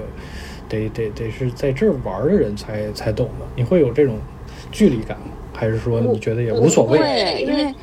[0.68, 3.46] 得得得是在这儿玩的人才才懂的？
[3.56, 4.18] 你会有这种
[4.70, 5.28] 距离感吗？
[5.54, 6.98] 还是说你觉得也无所谓？
[6.98, 7.74] 对，因为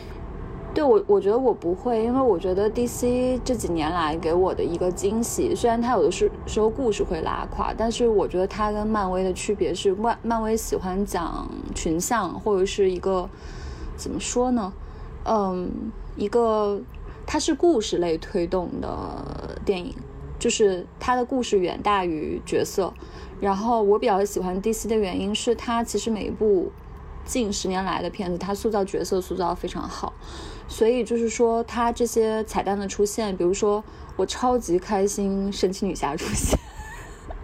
[0.74, 13.28] 对我，我觉得我不会，因为我觉得 DC 这几年来给我的一个惊喜，虽然它有的时时候故事会拉垮，但是我觉得它跟漫威的区别是，漫漫威喜欢讲群像或者是一个
[13.96, 14.72] 怎么说呢，
[15.24, 16.80] 嗯，一个
[17.26, 19.94] 它是故事类推动的电影，
[20.38, 22.92] 就是它的故事远大于角色。
[23.40, 26.70] 然后我比较喜欢 DC 的原因是，它其实每一部
[27.24, 30.12] 近十年来的片子，它塑造角色塑造非常好，
[30.68, 33.82] 所以就是说，它这些彩蛋的出现，比如说
[34.16, 36.58] 我超级开心神奇女侠出现。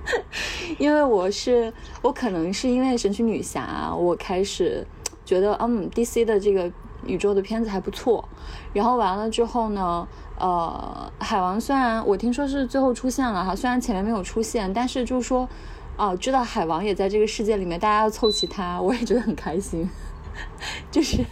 [0.79, 4.87] 因为我是我可能是因为神奇女侠，我开始
[5.25, 6.71] 觉得嗯，DC 的这个
[7.07, 8.29] 宇宙的片子还不错。
[8.73, 10.07] 然后完了之后呢，
[10.39, 15.49] 呃，海王虽然我听说是最后出现了哈，虽然前面没有出现，但是就是说，
[15.97, 19.89] 哦、知道海王也在这个世界里面，大家要凑齐他，我也觉得很开心。
[20.93, 21.25] 就是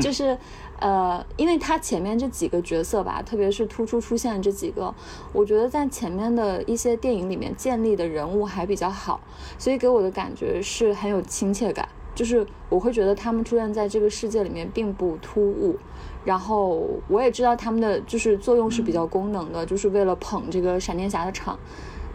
[0.00, 0.38] 就是
[0.78, 4.94] 呃，因为他前面这几个角色吧，特别是突出出现这几个，
[5.34, 9.20] 我觉得在前面的一些电影里面建立的人物还比较好，
[9.58, 11.86] 所以给我的感觉是很有亲切感。
[12.20, 15.74] 就是我会觉得他们出现在这个世界里面并不突兀，
[16.22, 21.58] 然后我也知道他们的就是作用是比较功能的，就是为了捧这个闪电侠的场，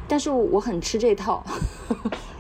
[0.07, 1.43] 但是我很吃这套。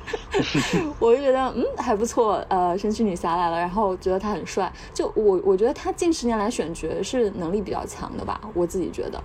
[0.99, 9.21] 我就觉得嗯还不错，呃，神奇女侠来了，然后觉得他很帅，就我我觉得他近十年来选角是能力比较强的吧，我自己觉得。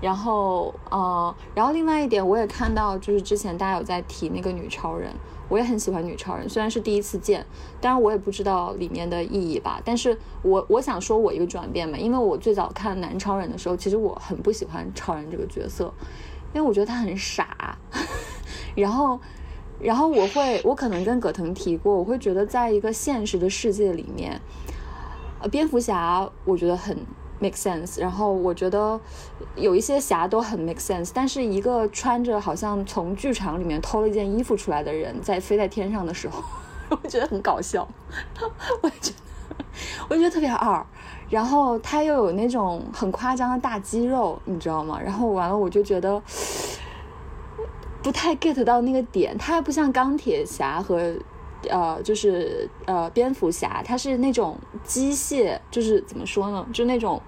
[0.00, 5.12] 然后呃，然后另外一点我也看到，就是之前大家有在提那个女超人，
[5.48, 7.44] 我也很喜欢女超人，虽然是第一次见，
[7.80, 15.92] 当然我也不知道里面的意义吧，但是我 我想说我一个转变嘛，因为我最早看男超人的时候，其实我很不喜欢超人这个角色，
[16.54, 17.76] 因为我觉得他很傻，
[18.74, 19.20] 然后。
[19.82, 24.40] 然后我会，我可能跟葛腾提过，我会觉得在一个现实的世界里面，
[25.40, 26.96] 呃，蝙蝠侠我觉得很
[27.40, 29.00] make sense，然后我觉得
[29.56, 36.40] 有一些侠都很 make sense，但是一个穿着好像从剧场里面偷了一件衣服出来的人在飞在天上的时候，
[37.02, 37.86] 我觉得很搞笑，
[38.82, 39.56] 我觉得
[40.08, 40.86] 我觉得特别二，
[41.28, 45.00] 然后他又有那种很夸张的大肌肉，你知道吗？
[45.02, 46.22] 然后完了我就觉得。
[48.02, 51.14] 不太 get 到那个点，它还不像钢铁侠和，
[51.70, 57.22] 呃，就是呃蝙蝠侠，它是那种机械，就是怎么说呢，就那种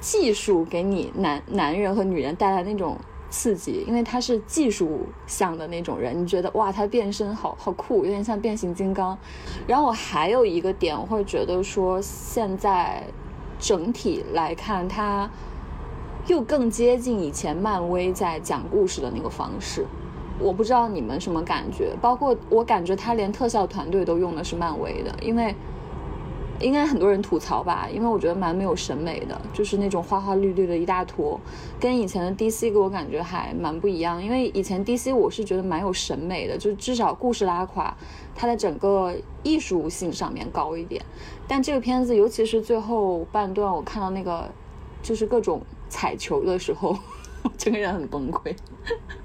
[0.00, 2.98] 技术给你男男人和女人带来那种
[3.30, 9.16] 刺激，因为他是技术向的那种人，你觉得哇，他变身好好酷，有点像变形金刚。
[9.66, 13.02] 然后我还有一个点，我会觉得说现在
[13.58, 15.30] 整体来看，它
[16.28, 19.84] 又更接近以前漫威在讲故事的那个方式。
[20.38, 25.54] 我不知道你们什么感觉，包括我感觉他连特效团队都用的是漫威的，因为
[26.60, 31.38] 应该很多人吐槽吧，因为我觉得蛮没有审美的，就是那种花花绿绿的一大坨，
[31.78, 34.22] 跟以前的 DC 给我感觉还蛮不一样。
[34.22, 37.96] 因为以前 DC 我是觉得蛮有审美的，就至少故事拉垮，
[38.34, 41.04] 它的整个艺术性上面高一点。
[41.46, 44.48] 但这个片子，尤其是最后半段，我看到那个
[45.02, 45.60] 就是各种
[45.92, 46.96] 彩球的时候，
[47.58, 48.56] 整个人很崩溃，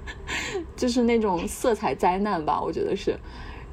[0.76, 3.16] 就是那种色彩灾难吧，我觉得是。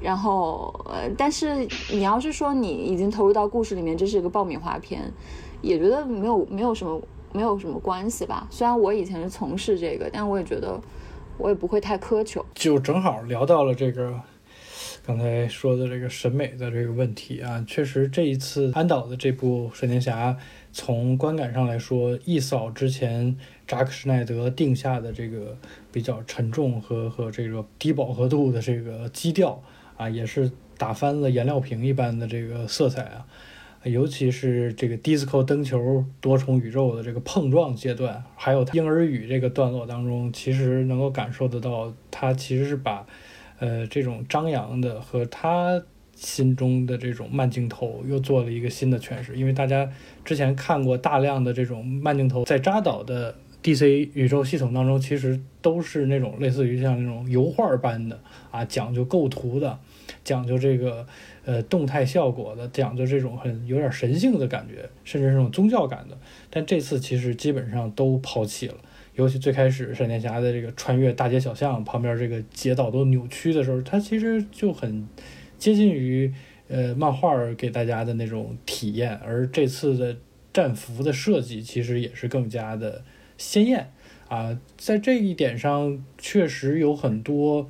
[0.01, 5.11] 然后，呃，但是你要是说你已经投入到故事里面，这是一个爆米花片，
[5.61, 7.01] 也觉得没有没有什么
[7.33, 8.47] 没有什么关系吧。
[8.49, 10.79] 虽然我以前是从事这个，但我也觉得
[11.37, 12.45] 我也不会太苛求。
[12.53, 14.19] 就正好聊到了这个
[15.05, 20.35] 刚才说的这个审美的这个问题啊，确实这一次安导的这部闪电侠，
[20.77, 23.33] 从观感上来说，一扫之前
[23.65, 25.57] 扎克施奈德定下的这个
[25.89, 29.63] 比较沉重和和这个低饱和度的这个基调。
[29.95, 33.25] 啊，也是打翻了颜料瓶一般的这个色彩啊，
[33.83, 43.07] 尤其是这个 disco 灯球多重宇宙的这个碰撞阶段，还有婴儿语这个段落当中，其实能够感受得到，他其实是把，
[43.59, 45.81] 呃，这种张扬的和他
[46.25, 49.37] 心中的这种慢镜头又做了一个新的诠释。
[49.37, 49.89] 因为大家
[50.25, 58.19] 之前看过大量的这种慢镜头，在扎导的 DC 宇宙系统当中，其实都是那种类似于像那种油画般的
[58.51, 59.79] 啊，讲究构图的。
[60.23, 61.05] 讲究这个
[61.45, 66.17] 呃动态效果的，讲究这种很有点神性的感觉，甚至这种宗教感的。
[66.49, 68.75] 但这次其实基本上都抛弃了，
[69.13, 75.07] 尤其最开始闪电侠的这个穿越大街小巷，旁边这个街道都扭曲的时候，它其实就很
[75.65, 76.31] 接近于
[76.67, 79.15] 呃漫画给大家的那种体验。
[79.15, 80.15] 而这次的
[80.53, 83.03] 战服的设计其实也是更加的
[83.35, 83.91] 鲜艳
[84.27, 87.67] 啊，在这一点上确实有很多。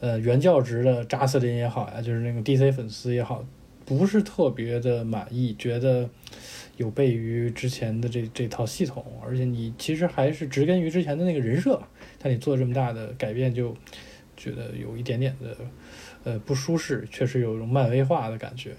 [0.00, 3.44] 呃，原教职的扎斯林也好呀，就是那个 DC 粉丝也好，
[3.84, 6.08] 不是特别的满意，觉得
[6.76, 11.82] 有悖于之前的这这套系统，而且你其实还是植根于之前的那个人设，
[12.20, 13.76] 但你做这么大的改变，就
[14.36, 15.56] 觉得有一点点的
[16.28, 18.72] 呃不舒适，确实有一种漫威化的感觉。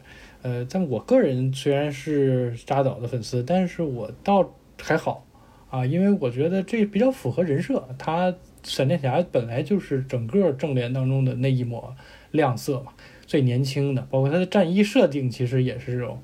[0.44, 5.26] 呃，但我个人虽然是扎导的粉丝，但是我倒还好
[5.70, 8.36] 啊，因为我觉得这比较符合人设，他。
[8.62, 11.96] 闪电侠本来就是整个正联当中的那一抹
[12.32, 12.92] 亮色嘛，
[13.26, 16.22] 最年轻的，包括他的战衣设定，其实也是这种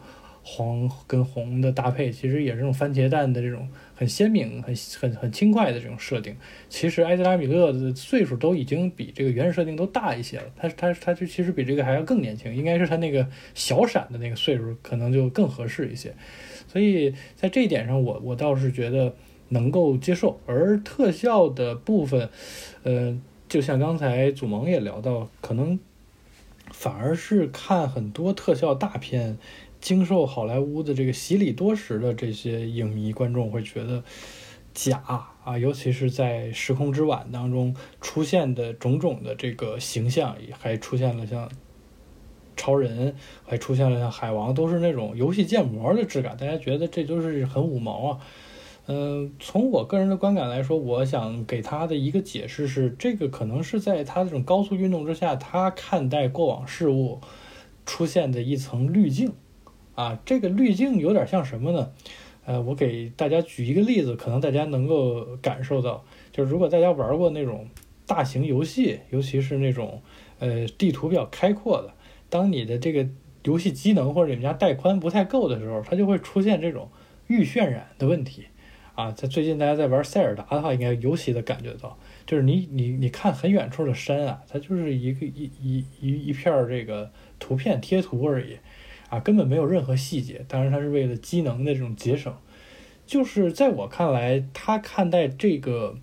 [0.48, 6.38] 黄跟红的搭配，其实也是这种番茄蛋的这种很鲜明、很很很轻快的这种设定。
[6.70, 16.14] 其实埃德拉米勒的岁数都已经比这个原始设定都大一些了，他他他就其实比这个还要更年轻，应该是他那个小闪的那个岁数可能就更合适一些。
[16.68, 19.14] 所以在这一点上，我我倒是觉得。
[19.50, 22.28] 能够接受，而特效的部分，
[22.82, 23.16] 呃，
[23.48, 25.80] 就像刚才祖萌也聊到，可能
[26.72, 29.38] 反而是看很多特效大片，
[29.86, 34.04] 经受好莱坞的这个洗礼多时的这些影迷观众会觉得
[34.74, 34.98] 假
[35.44, 41.48] 啊，尤其是在《时空之碗》当中出现的种种的这个形象，还出现了像
[42.58, 43.14] 超人，
[43.46, 48.20] 还出现了像海王，都是那种游戏建模的质感，大家觉得这都是很五毛啊。
[48.88, 57.22] 嗯，从我个人的观感来说，我想给他的一个解释是，这个可能是在他这种高速运动之下，他看待过往事物
[57.86, 59.32] 出现的一层滤镜。
[59.96, 61.92] 啊，这个滤镜有点像什么呢？
[62.46, 67.68] 呃，我给大家举一个例子，可能大家能够感受到，就是如果大家玩过那种
[68.06, 70.02] 大型游戏，尤其是那种
[70.38, 71.92] 呃地图比较开阔的，
[72.30, 73.08] 当你的这个
[73.46, 76.90] 游戏机能或者你们家带宽不太够的时候，它就会出现这种
[77.28, 78.46] 预渲染的问题。
[78.94, 88.58] 啊，在最近大家在玩塞尔达的话，应该尤其的感觉到，就是你你你看很远处的山啊，它就是一个一一一一片这个图片贴图而已，
[89.20, 90.44] 根本没有任何细节。
[90.48, 92.34] 当然，它是为了机能的这种节省。
[93.06, 95.96] 就是在我看来，他看待这个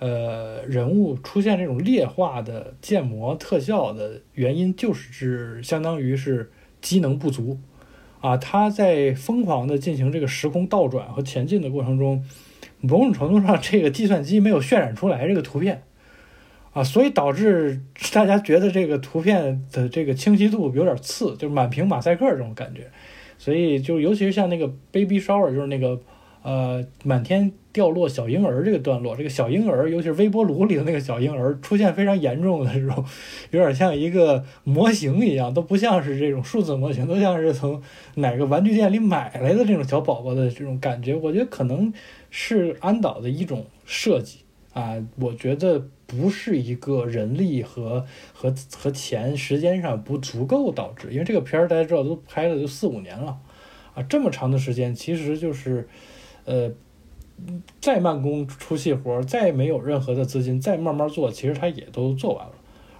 [0.00, 7.58] 呃人物出现这种劣化的建模特效的原因，就是指相当于是机能不足。
[8.20, 12.22] 啊，他在疯狂的进行这个时空倒转和前进的过程中，
[12.80, 15.82] 某种程度上，这个计算机没有渲染出来这个图片，
[16.72, 17.80] 啊，所以导致
[18.12, 22.90] 大家觉得这个图片的这个清晰度有点次，就是满屏马赛克这种感觉，
[23.38, 26.00] 所以就尤其是像那个 Baby Shower，就是那个
[26.42, 27.52] 呃满天。
[27.72, 33.04] 掉落小婴儿这个段落，这个小婴儿，尤其是微波炉里的那个小婴儿，出现非常严重的这种，
[33.52, 37.80] 有点像一个模型一样，都不像是这种数字模型，都像是从
[38.16, 41.14] 哪个玩具店里买来的这种小宝宝的这种感觉。
[41.14, 41.92] 我觉得可能
[42.28, 44.40] 是安导的一种设计
[44.72, 53.38] 啊，我觉得不是一个人力和和和钱时间上不足够导致，因为这个片儿大家知道都拍了就四五年了
[53.94, 55.88] 啊，这么长的时间，其实就是
[56.44, 56.72] 呃。
[57.80, 62.52] 再慢工出细活，再没有任何的资金，再慢慢做，其实他也都做完了。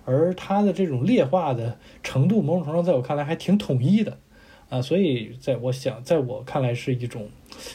[0.06, 4.16] 而他的这种劣化的程度，某种程度在我看来还挺统一的，
[4.70, 7.28] 啊，所以在我想，在我看来是一种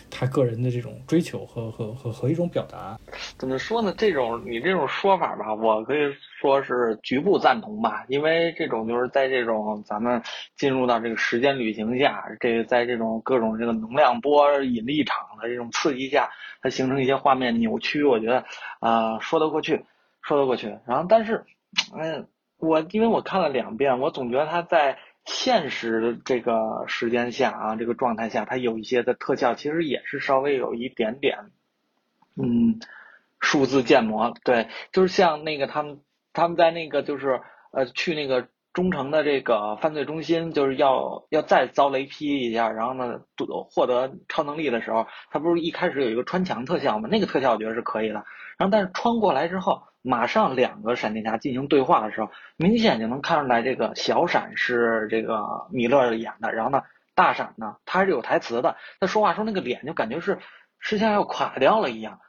[0.10, 2.98] 他个人的这种追求和和和和一种表达。
[3.38, 3.94] 怎么说呢？
[3.98, 6.00] 这种你这种说法吧，我可以
[6.40, 10.22] 说是局部赞同吧，因为这种就是在这种咱们
[10.56, 16.30] 进入到这个时间旅行下，这个在这种各种这个能量波引力场的这种刺激下。
[16.62, 18.44] 它形成一些画面扭曲，我觉得，
[18.80, 19.86] 啊，说得过去，
[20.24, 20.76] 说得过去。
[20.88, 21.46] 然后，但是，
[21.96, 31.52] 嗯，我因为我看了两遍，我总觉得他在现实的这个时间下啊，这个状态下，它有一些的特效，其实也是稍微有一点点，
[32.36, 32.80] 嗯，
[33.40, 34.34] 数字建模。
[34.44, 36.02] 对，就是像那个他们，
[36.34, 38.48] 他们在那个就是呃去那个。
[38.76, 43.22] 中城的这个犯罪中心就是要要再遭雷劈一下，然后呢，
[43.72, 47.08] 获得超能力的时候，他不是一开始有一个穿墙特效吗？
[47.10, 48.16] 那个特效我觉得是可以的。
[48.58, 56.84] 然后，但是穿过来之后，马上两个闪电侠进行对话的时候，明显就能看出来，这个小闪是这个米勒演的，然后呢，
[57.16, 60.38] 大闪呢他是有台词的，他说话时候那个脸就感觉是，
[60.80, 62.20] 是像要垮掉了一样。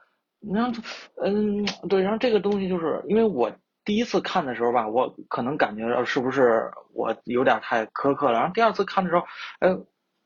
[0.53, 0.81] 然后，
[1.23, 3.51] 嗯，对，然后这个东西就是因为我。
[3.85, 8.33] 第一次看的时候吧，我可能感觉是不是我有点太苛刻了。
[8.37, 9.25] 然后第二次看的时候，
[9.59, 9.69] 哎，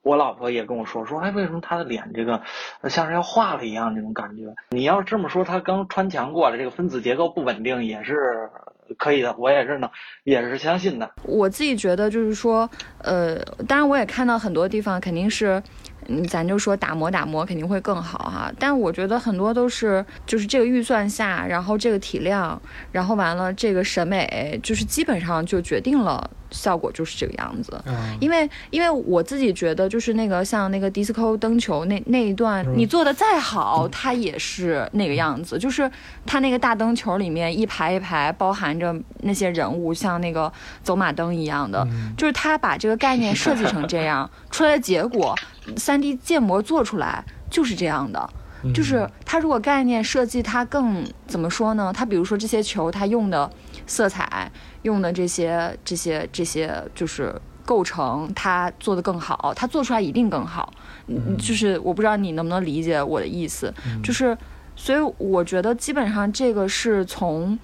[0.04, 2.42] 我老婆也跟我说说，哎，为什么他的脸这个
[2.90, 4.44] 像是要化了一样那种感觉？
[4.72, 8.50] 你要这么说，他刚穿墙过来，这个分子结构不稳定也是
[8.98, 9.90] 可以的，我也是呢，
[10.24, 11.10] 也是相信的。
[11.24, 13.38] 我自己觉得就是说，呃，
[13.68, 15.62] 当然我也看到很多地方肯定是。
[16.08, 22.60] 嗯，咱就说打磨打磨肯定会更好哈，但我觉得很多都是就是这个预算下，然后这个体量，
[22.92, 26.28] 然后完了这个审美，就是基本上就决定了。
[26.52, 27.82] 效果就是这个样子，
[28.20, 35.58] 因为因为我自己觉得，就是那个像那个迪斯科灯球那那一段，你做的再好，它也是那个样子。
[35.58, 35.90] 就是
[36.26, 40.52] 它那个大灯球里面一排一排包含着那些人物，像那个
[40.84, 41.88] 走马灯一样的，
[42.18, 45.36] 就是他把这个概念设计成这样， 出来的结果，
[45.78, 48.30] 三 D 建模做出来就是这样的。
[48.76, 51.92] 就是它如果概念设计它更怎么说呢？
[51.92, 53.50] 它比如说这些球，它用的
[53.92, 54.50] 色彩。
[54.84, 57.36] 用的这些、这些、这些，就是
[57.66, 60.74] 构成，它做的更好，它做出来一定更好。
[61.08, 63.72] 嗯，就是我不知道你能不能理解我的意思，
[64.02, 64.36] 就是，
[64.76, 67.60] 所以我觉得基本上这个是从。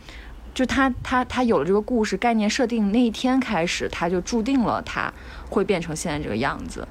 [0.54, 5.14] 就他他他有了这个故事概念设定那一天开始，他就注定了他
[5.50, 6.88] 会变成现在这个样子。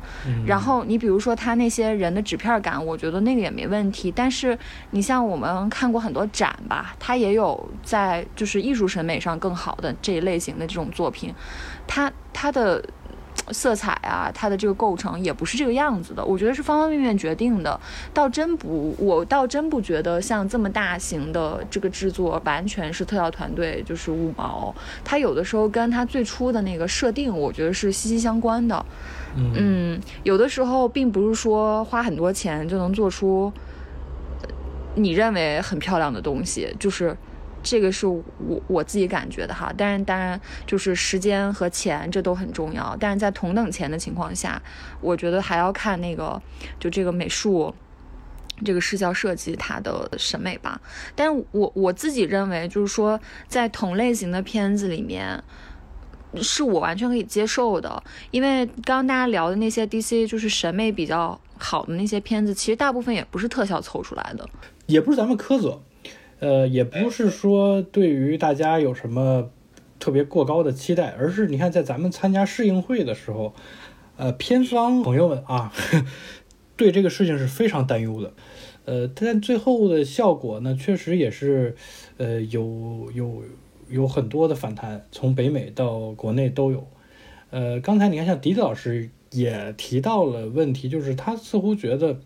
[0.47, 4.11] 然后你比如说他那些人的纸片感，我觉得那个也没问题。
[4.11, 4.59] 但是
[4.91, 11.33] 你像我们看过很多展吧，他也有在就是艺术审美上更好的这一类型的这种作品，
[11.87, 12.85] 他他的。
[13.53, 17.79] 色彩啊，它的这个构成也不是这个样子的，我觉得是方方面面决定的。
[18.13, 24.75] 倒真不，我倒真不觉得像这么大型的这个制作完全是特效团队就是五毛，
[25.05, 28.85] 它有的时候跟它最初的那个设定，我觉得是息息相关的。
[29.37, 33.53] 嗯，有的时候并不是说花很多钱就能做出
[34.95, 37.17] 你认为很漂亮的东西，就是。
[37.69, 38.23] 这个是我
[38.69, 44.63] 我自己感觉的哈，但是当然就是时间和钱这都很重要，但是在同等钱的情况下，
[45.01, 46.41] 我觉得还要看那个
[46.79, 47.75] 就这个美术，
[48.65, 50.81] 这个视效设计它的审美吧。
[51.17, 55.43] 但是我我自己认为就是说，在同类型的片子里面，
[56.41, 58.01] 是我完全可以接受的，
[58.31, 64.49] 因为刚刚大家聊的那些 DC 就是审美比较好的那些片子，其实大部分也不是特效凑出来的，
[64.87, 65.83] 也不是咱们苛责。
[66.39, 69.51] 呃，也不是说对于大家有什么
[69.99, 73.55] 特别过高的期待，而是你看，在咱们参加试映会的时候，
[74.19, 75.73] 呃，片方朋友们啊，
[76.77, 78.35] 对这个事情是非常担忧的。
[78.85, 81.75] 呃，但最后的效果呢，确实也是，
[82.19, 83.43] 呃，有有
[83.89, 86.87] 有很多的反弹，从北美到国内都有。
[87.51, 92.21] 呃，刚才你看，像迪子老师也提到了问题，就是他似乎觉得。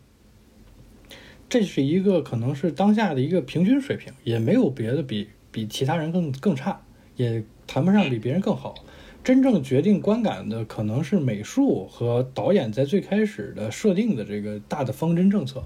[1.50, 6.80] 这是一个可能是当下的一个平均水平，也没有别的比比其他人更更差，
[7.16, 8.76] 也谈不上比别人更好。
[9.24, 15.64] 真正决定观感的可能是美术和导演在最开始的设定的这个大的方针政策。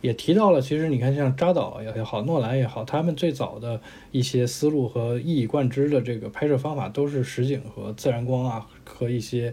[0.00, 3.80] 也提到了，其实你看像扎导也好，诺兰也好，他们最早的
[4.10, 9.52] 一些思路和一以贯之的这个拍摄方法都是实景和自然光啊，和一些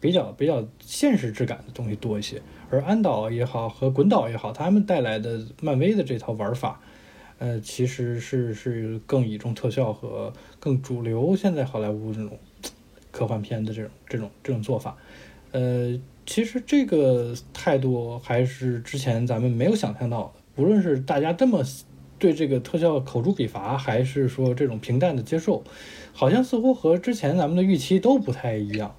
[0.00, 2.40] 比较比较现实质感的东西多一些。
[2.70, 6.80] 而安导也好和滚导也好，他们带来的漫威的这套玩法，
[7.38, 12.38] 呃，其实是是更倚重特效和更主流现在好莱坞这种
[13.10, 14.96] 科幻片的这种这种这种做法。
[15.52, 20.62] 呃，其实这个态度还是之前咱们没有想象到的。
[20.62, 21.64] 无论是大家这么
[22.18, 25.62] 对这个特效口诛笔伐，还是说这种平淡的接受，
[26.12, 28.94] 好像似乎和之前咱们的预期都不太一样。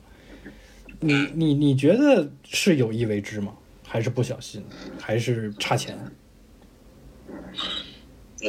[1.00, 3.54] 你你你觉得是有意为之吗？
[3.86, 4.64] 还是不小心？
[5.00, 5.98] 还是差钱？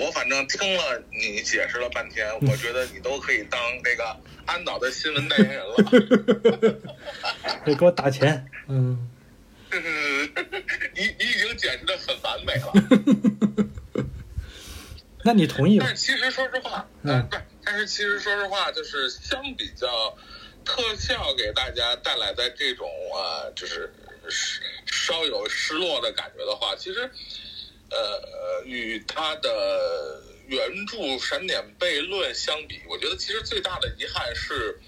[0.01, 4.16] 我反正听了你解释了半天，我觉得你都可以当这个
[4.47, 5.74] 安导的新闻代言人了。
[7.66, 9.11] 你给我打钱，嗯。
[10.95, 12.72] 你你已经解释的很完美了。
[15.24, 15.86] 那你同意吗？
[15.88, 20.16] 但其实说实话，嗯，不是，但是其实说实话，就是相比较
[20.64, 23.92] 特效给大家带来的这种啊，就是
[24.86, 27.11] 稍有失落的感觉的话，其实
[27.95, 34.80] 呃，与他的原著《闪点悖论》相比，我觉得其实最大的遗憾是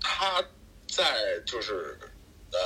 [0.00, 0.42] 他
[0.88, 1.98] 在就是。
[2.52, 2.58] 呃，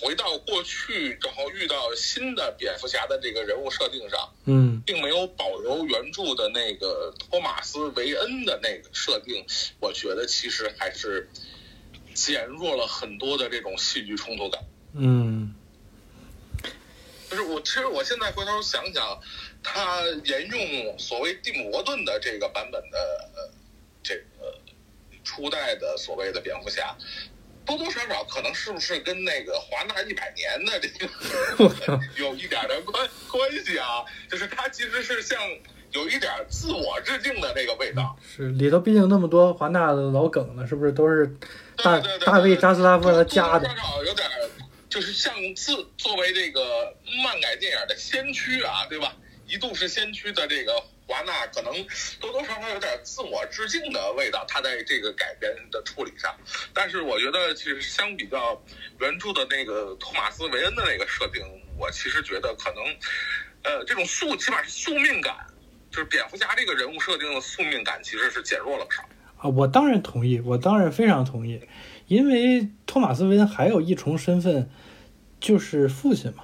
[0.00, 9.46] 回到过去，然后遇到新的蝙蝠侠的这个人物设定上，嗯，并没有保留原著的那个托马斯·维恩的那个设定，
[9.78, 11.28] 我觉得其实还是
[12.12, 14.64] 减弱了很多的这种戏剧冲突感。
[14.94, 15.39] 嗯，
[17.40, 19.18] 就是我其实我现在回头想想，
[19.62, 22.98] 他沿用所谓蒂姆·沃顿的这个版本的
[23.34, 23.50] 呃
[24.02, 24.54] 这个
[25.24, 26.94] 初代的所谓的蝙蝠侠。
[27.64, 34.04] 多多少少可能是不是跟那个华纳一百年的这个 有一点的关关系啊？
[34.28, 35.38] 就是他其实是像
[35.92, 38.16] 有一点自我致敬的这个味道。
[38.26, 41.26] 是里头毕竟那么多华纳的老梗呢，是不是都是
[41.76, 43.68] 大大卫扎斯拉夫他加的？
[43.68, 44.28] 多少有点
[44.90, 49.16] 就是像自作为这个漫改电影的先驱啊，对吧？
[49.46, 50.82] 一度是先驱的这个。
[51.06, 51.74] 华纳可能
[52.20, 56.32] 多多少少有点自我致敬的味道，他在这个改编的处理上。
[56.72, 58.62] 但是我觉得，其实相比较
[59.00, 61.42] 原著的那个托马斯·韦恩的那个设定，
[61.76, 62.84] 我其实觉得可能，
[63.64, 65.34] 呃，这种宿起码是宿命感，
[65.90, 69.02] 就是蝙蝠侠这个人物设定的宿命感，其实是减弱了不少。
[69.38, 71.60] 啊，我当然同意，我当然非常同意，
[72.10, 74.68] 因为托马斯·韦恩还有一重身份，
[75.38, 76.42] 就是父亲嘛。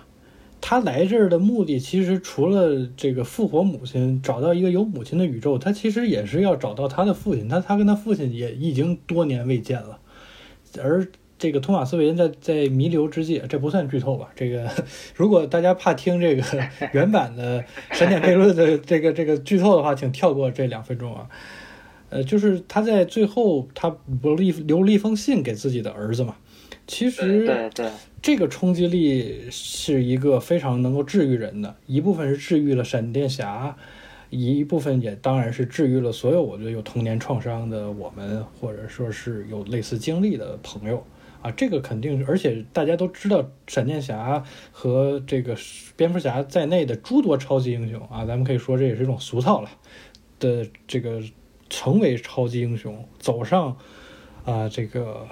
[0.61, 7.49] 他来这儿的目的，其实除了这个复活母亲，找到一个有母亲的宇宙，他其实也是要找到他的父亲。
[7.49, 9.99] 他他跟他父亲也已经多年未见了。
[10.81, 11.05] 而
[11.37, 14.29] 这个托马斯·韦恩在在弥留之际，这不算剧透吧？
[14.37, 14.71] 这个
[15.17, 16.45] 如果大家怕听这个
[16.93, 17.61] 原版的
[17.91, 21.27] 《闪电悖论》的这个这个剧透的话，请跳过这两分钟啊。
[22.11, 26.37] 呃，就是他在最后，他不留留了一封信给自己的儿子嘛。
[26.87, 27.91] 其实对对。
[28.23, 33.77] 这个冲击力是一个非常能够治愈人的，一部分是治愈了闪电侠，
[34.31, 41.05] 一部分也当然是治愈了所有我觉得有童年创伤的我们，或者说是有类似经历的朋友
[41.41, 44.43] 啊，这个肯定，而且大家都知道闪电侠
[44.73, 45.57] 和这个
[45.97, 49.71] 蝙蝠侠在内的诸多超级英雄啊，咱们可以说这也是一种俗套了
[50.41, 51.23] 的这个
[51.69, 53.77] 成为超级英雄，走上
[54.45, 55.27] 啊这个。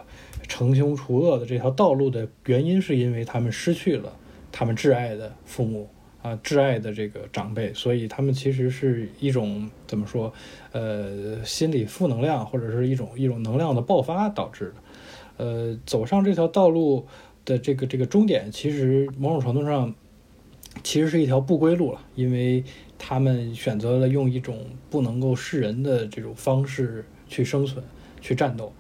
[0.47, 4.15] 惩凶除恶的这条道路的原因，是因为他们失去了
[4.53, 5.89] 他们挚爱的父母
[6.21, 10.31] 啊，挚爱的这个长辈，所以他们其实是一种怎么说，
[10.73, 14.75] 呃，心理负能量或者是一种一种能量的爆发导致的。
[15.39, 17.07] 呃，走上这条道路
[17.47, 19.95] 的这个这个终点，其实某种程度上
[20.83, 22.63] 其实是一条不归路了，因为
[23.07, 27.85] 他们选择了用一种不能够示人的这种方式去生存、
[28.23, 28.73] 去战斗。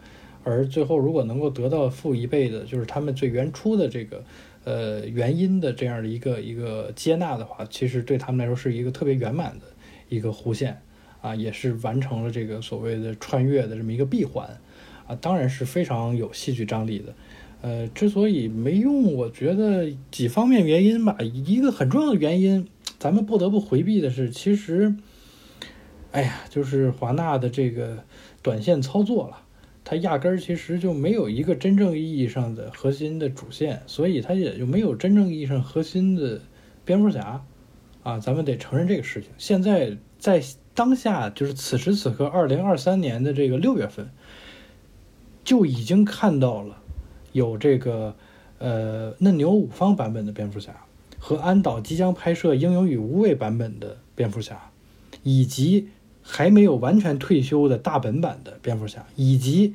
[0.42, 4.24] 而最后，如果能够得到父一辈的，就是他们最原初的这个，
[4.64, 9.66] 呃，原因的这样的一个一个接纳的话，其实对他们来说是一个特别圆满的
[10.08, 10.80] 一个弧线，
[11.20, 14.48] 啊，也是完成了这个所谓的穿越的这么一个闭环，
[15.06, 17.14] 啊，当然是非常有戏剧张力的。
[17.60, 22.66] 呃，之所以没用，我觉得几方面原因吧，一个很重要的原因，
[23.04, 24.94] 咱们不得不回避的是，其实，
[26.10, 28.02] 哎呀，就是华纳的这个
[28.40, 29.42] 短线操作了。
[29.84, 36.40] 它压根儿其实就没有一个真正意义上的核心的主线，所以它也就没有真正意义上核心的
[36.86, 37.44] 蝙蝠侠，
[38.02, 39.28] 啊，咱们得承认这个事情。
[39.36, 40.42] 现在在
[40.72, 44.08] 当下，就是此时此刻，二零二三年的这个六月份，
[45.44, 46.80] 就已经看到了
[47.32, 48.16] 有这个
[48.56, 50.74] 呃嫩牛五方版本的蝙蝠侠，
[51.24, 54.70] 和安导即将拍摄英勇与无畏版本的蝙蝠侠，
[55.22, 55.88] 以及。
[56.26, 59.74] 还没有完全退休的大本版的蝙蝠侠，以及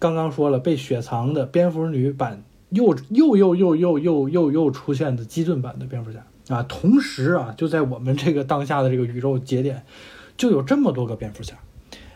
[0.00, 6.64] 刚刚说了被雪藏的蝙蝠女版，又又又又又又又又出现的基顿版的蝙蝠侠啊！
[6.64, 9.84] 同时啊，就在我们这个当下的这个宇宙节点，
[10.36, 11.54] 就有这么多个蝙蝠侠，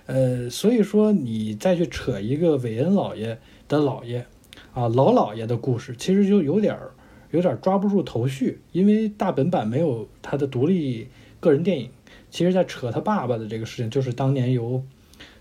[0.07, 3.38] 呃，所以说你再去扯一个韦恩老爷
[3.68, 4.26] 的老爷
[4.72, 6.90] 啊，老老爷的故事其实就有点儿
[7.35, 11.09] 有点抓不住头绪，因为大本版没有他的独立
[11.41, 11.91] 个人电影。
[12.30, 14.85] 其实，在扯他爸爸的这个事情，就是当年由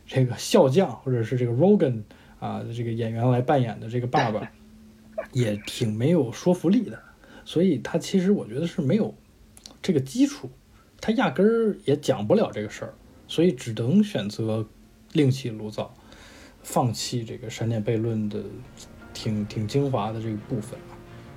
[0.07, 2.01] 这个笑匠或者是这个 Rogan
[2.39, 4.51] 啊这个演员来扮演的这个爸爸，
[5.33, 6.99] 也挺没有说服力的。
[7.45, 9.13] 所以他其实我觉得是没有
[9.81, 10.49] 这个基础，
[10.99, 12.93] 他压根儿也讲不了这个事儿，
[13.27, 14.67] 所以只能选择
[15.11, 15.93] 另起炉灶，
[16.63, 18.43] 放弃这个闪点悖论的
[19.13, 20.79] 挺挺精华的这个部分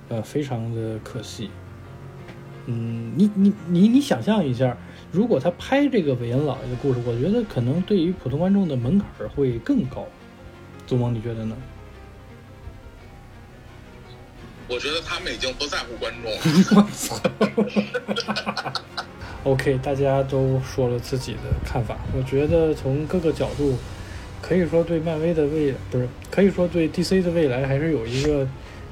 [0.09, 1.49] 呃，非常的可惜。
[2.65, 4.75] 嗯，你你你你想象一下。
[5.09, 10.05] 如果他拍这个韦恩老爷的故事，我觉得可能对于普通观众的门槛会更高。
[10.85, 11.55] 祖蒙，你觉得呢？
[14.67, 16.29] 我觉得他们已经不在乎观众
[16.77, 16.85] 了。
[19.45, 21.97] OK，大家都说了自己的看法。
[22.13, 23.77] 我觉得从各个角度，
[24.41, 28.45] 可以说对漫威的未不是，可以说对 DC 的未来还是有一个。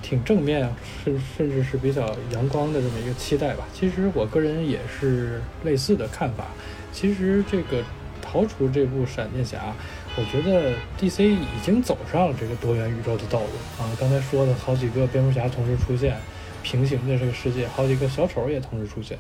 [0.08, 0.72] 挺正面，
[1.04, 3.66] 甚甚至是比较阳光的这么一个期待吧。
[3.74, 6.46] 其实我个人也是类似的看法。
[6.94, 7.84] 其实这个
[8.22, 9.74] 逃出这部闪电侠，
[10.16, 13.48] 我觉得 DC 已经走上了这个多元宇宙的道路
[13.84, 13.90] 啊。
[14.00, 16.16] 刚才说的好几个蝙蝠侠同时出现，
[16.62, 19.18] 平行的这个世界，好几个小丑也同时出现，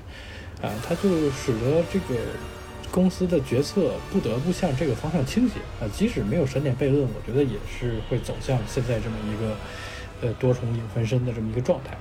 [0.61, 2.21] 啊，它就使得这个
[2.91, 5.89] 公司的决策不得不向这个方向倾斜啊。
[5.91, 9.55] 即使没有闪电悖论，我觉得也是会走向现在这么一个。
[10.25, 11.95] 呃，多重影分身的这么一个状态，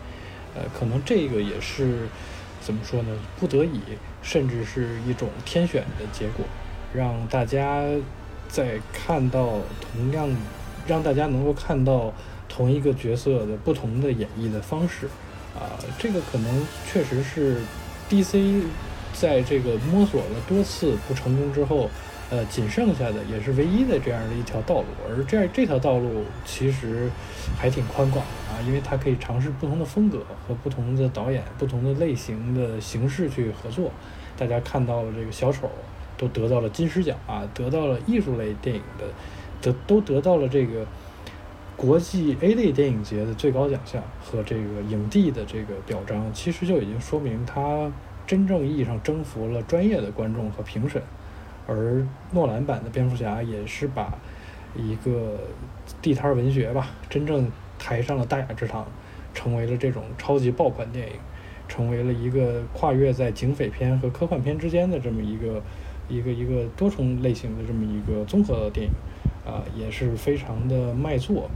[0.54, 2.08] 呃，可能这个也是
[2.62, 3.14] 怎么说呢？
[3.38, 3.80] 不得已，
[4.22, 6.46] 甚至是一种天选的结果，
[6.94, 7.82] 让大家
[8.48, 10.30] 在看到同样，
[10.86, 12.14] 让大家能够看到
[12.48, 15.06] 同一个角色的不同的演绎的方式，
[15.54, 17.60] 啊，这个可能确实是
[18.08, 18.62] DC
[19.12, 21.90] 在这个摸索了多次不成功之后。
[22.34, 27.08] 呃，仅剩下的也是唯一的这样的一条道路，而这样这条道路其实
[27.56, 33.88] 还挺宽广的啊，因为它可以尝试不同的风格和不同的导演、不同的类型的形式去合作。
[34.36, 35.70] 大家看到了这个小丑
[36.18, 39.04] 都得到了金狮奖啊，得到了艺术类电影的，
[39.62, 40.84] 得都得到了这个
[41.76, 47.92] 国际 A 类电影节的最高奖项和这个影帝的这个表彰，其实就已经说明他
[48.26, 51.00] 真正意义上征服了专业的观众和评审。
[51.66, 54.12] 而诺兰版的蝙蝠侠也是把
[54.76, 55.38] 一个
[56.02, 58.86] 地摊文学吧，真正抬上了大雅之堂，
[59.32, 61.14] 成为了这种超级爆款电影，
[61.68, 65.62] 成为了一个跨越在警匪片和科幻片之间的这么一个
[66.08, 68.92] 一个一个多重类型的这么一个综合的电影，
[69.50, 71.48] 啊，也是非常的卖座。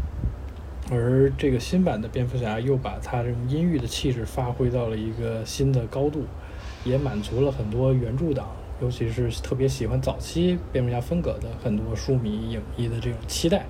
[0.90, 6.24] 而这个新版的蝙蝠侠又把他这种阴郁的气质发挥到了一个新的高度，
[6.82, 8.48] 也满足了很多原著党。
[8.80, 13.66] 尤其是特别喜欢早期蝙蝠侠风格的很多书迷影迷的这种期待，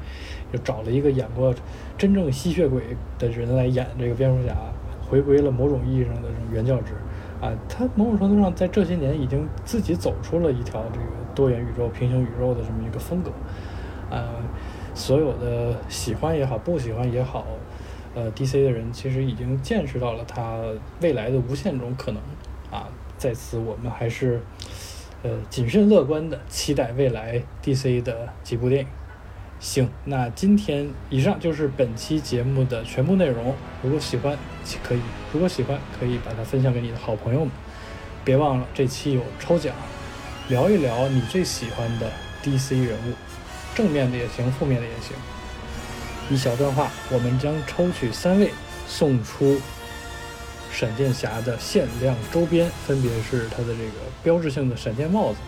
[0.53, 1.55] 就找了一个演过
[1.97, 2.83] 真正吸血鬼
[3.19, 4.55] 的人来演这个蝙蝠侠，
[5.01, 6.93] 回归了某种意义上的这种原教旨
[7.41, 7.51] 啊。
[7.71, 13.31] 他某种程度上在这些年已经自己走出了一条这个多元宇宙、平行宇宙的这么一个风格
[14.15, 14.29] 啊。
[14.95, 17.47] 所有的喜欢也好，不喜欢也好，
[18.15, 20.61] 呃，DC 的人其实已经见识到了他
[21.01, 22.21] 未来的无限种可能
[22.71, 22.89] 啊。
[23.17, 24.43] 在此，我们还是。
[25.23, 28.89] 呃，谨慎乐观的期待未来 DC 的几部电影。
[29.59, 33.53] 行，那今天以上就是本期节目的全部内容。
[33.83, 34.39] 如果喜欢，
[34.85, 35.01] 可以；
[35.33, 37.51] 如果喜欢，可以把它分享给你的好朋友们。
[38.25, 39.75] 别忘了，这期有抽奖，
[40.49, 42.09] 聊一聊你最喜欢的
[42.45, 43.15] DC 人物，
[43.75, 45.17] 正面的也行，负面的也行。
[46.31, 48.53] 一小段话，我们将抽取三位，
[48.87, 49.61] 送出。
[50.73, 53.93] 闪电侠的限量周边分别是它的这个
[54.23, 55.39] 标志性的闪电帽子、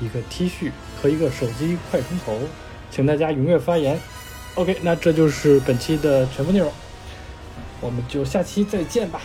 [0.00, 0.70] 一个 T 恤
[1.00, 2.38] 和一个手机快充头，
[2.90, 3.98] 请大家踊跃发言。
[4.56, 6.70] OK，那这就是本期的全部内容，
[7.80, 9.20] 我们就下期再见吧。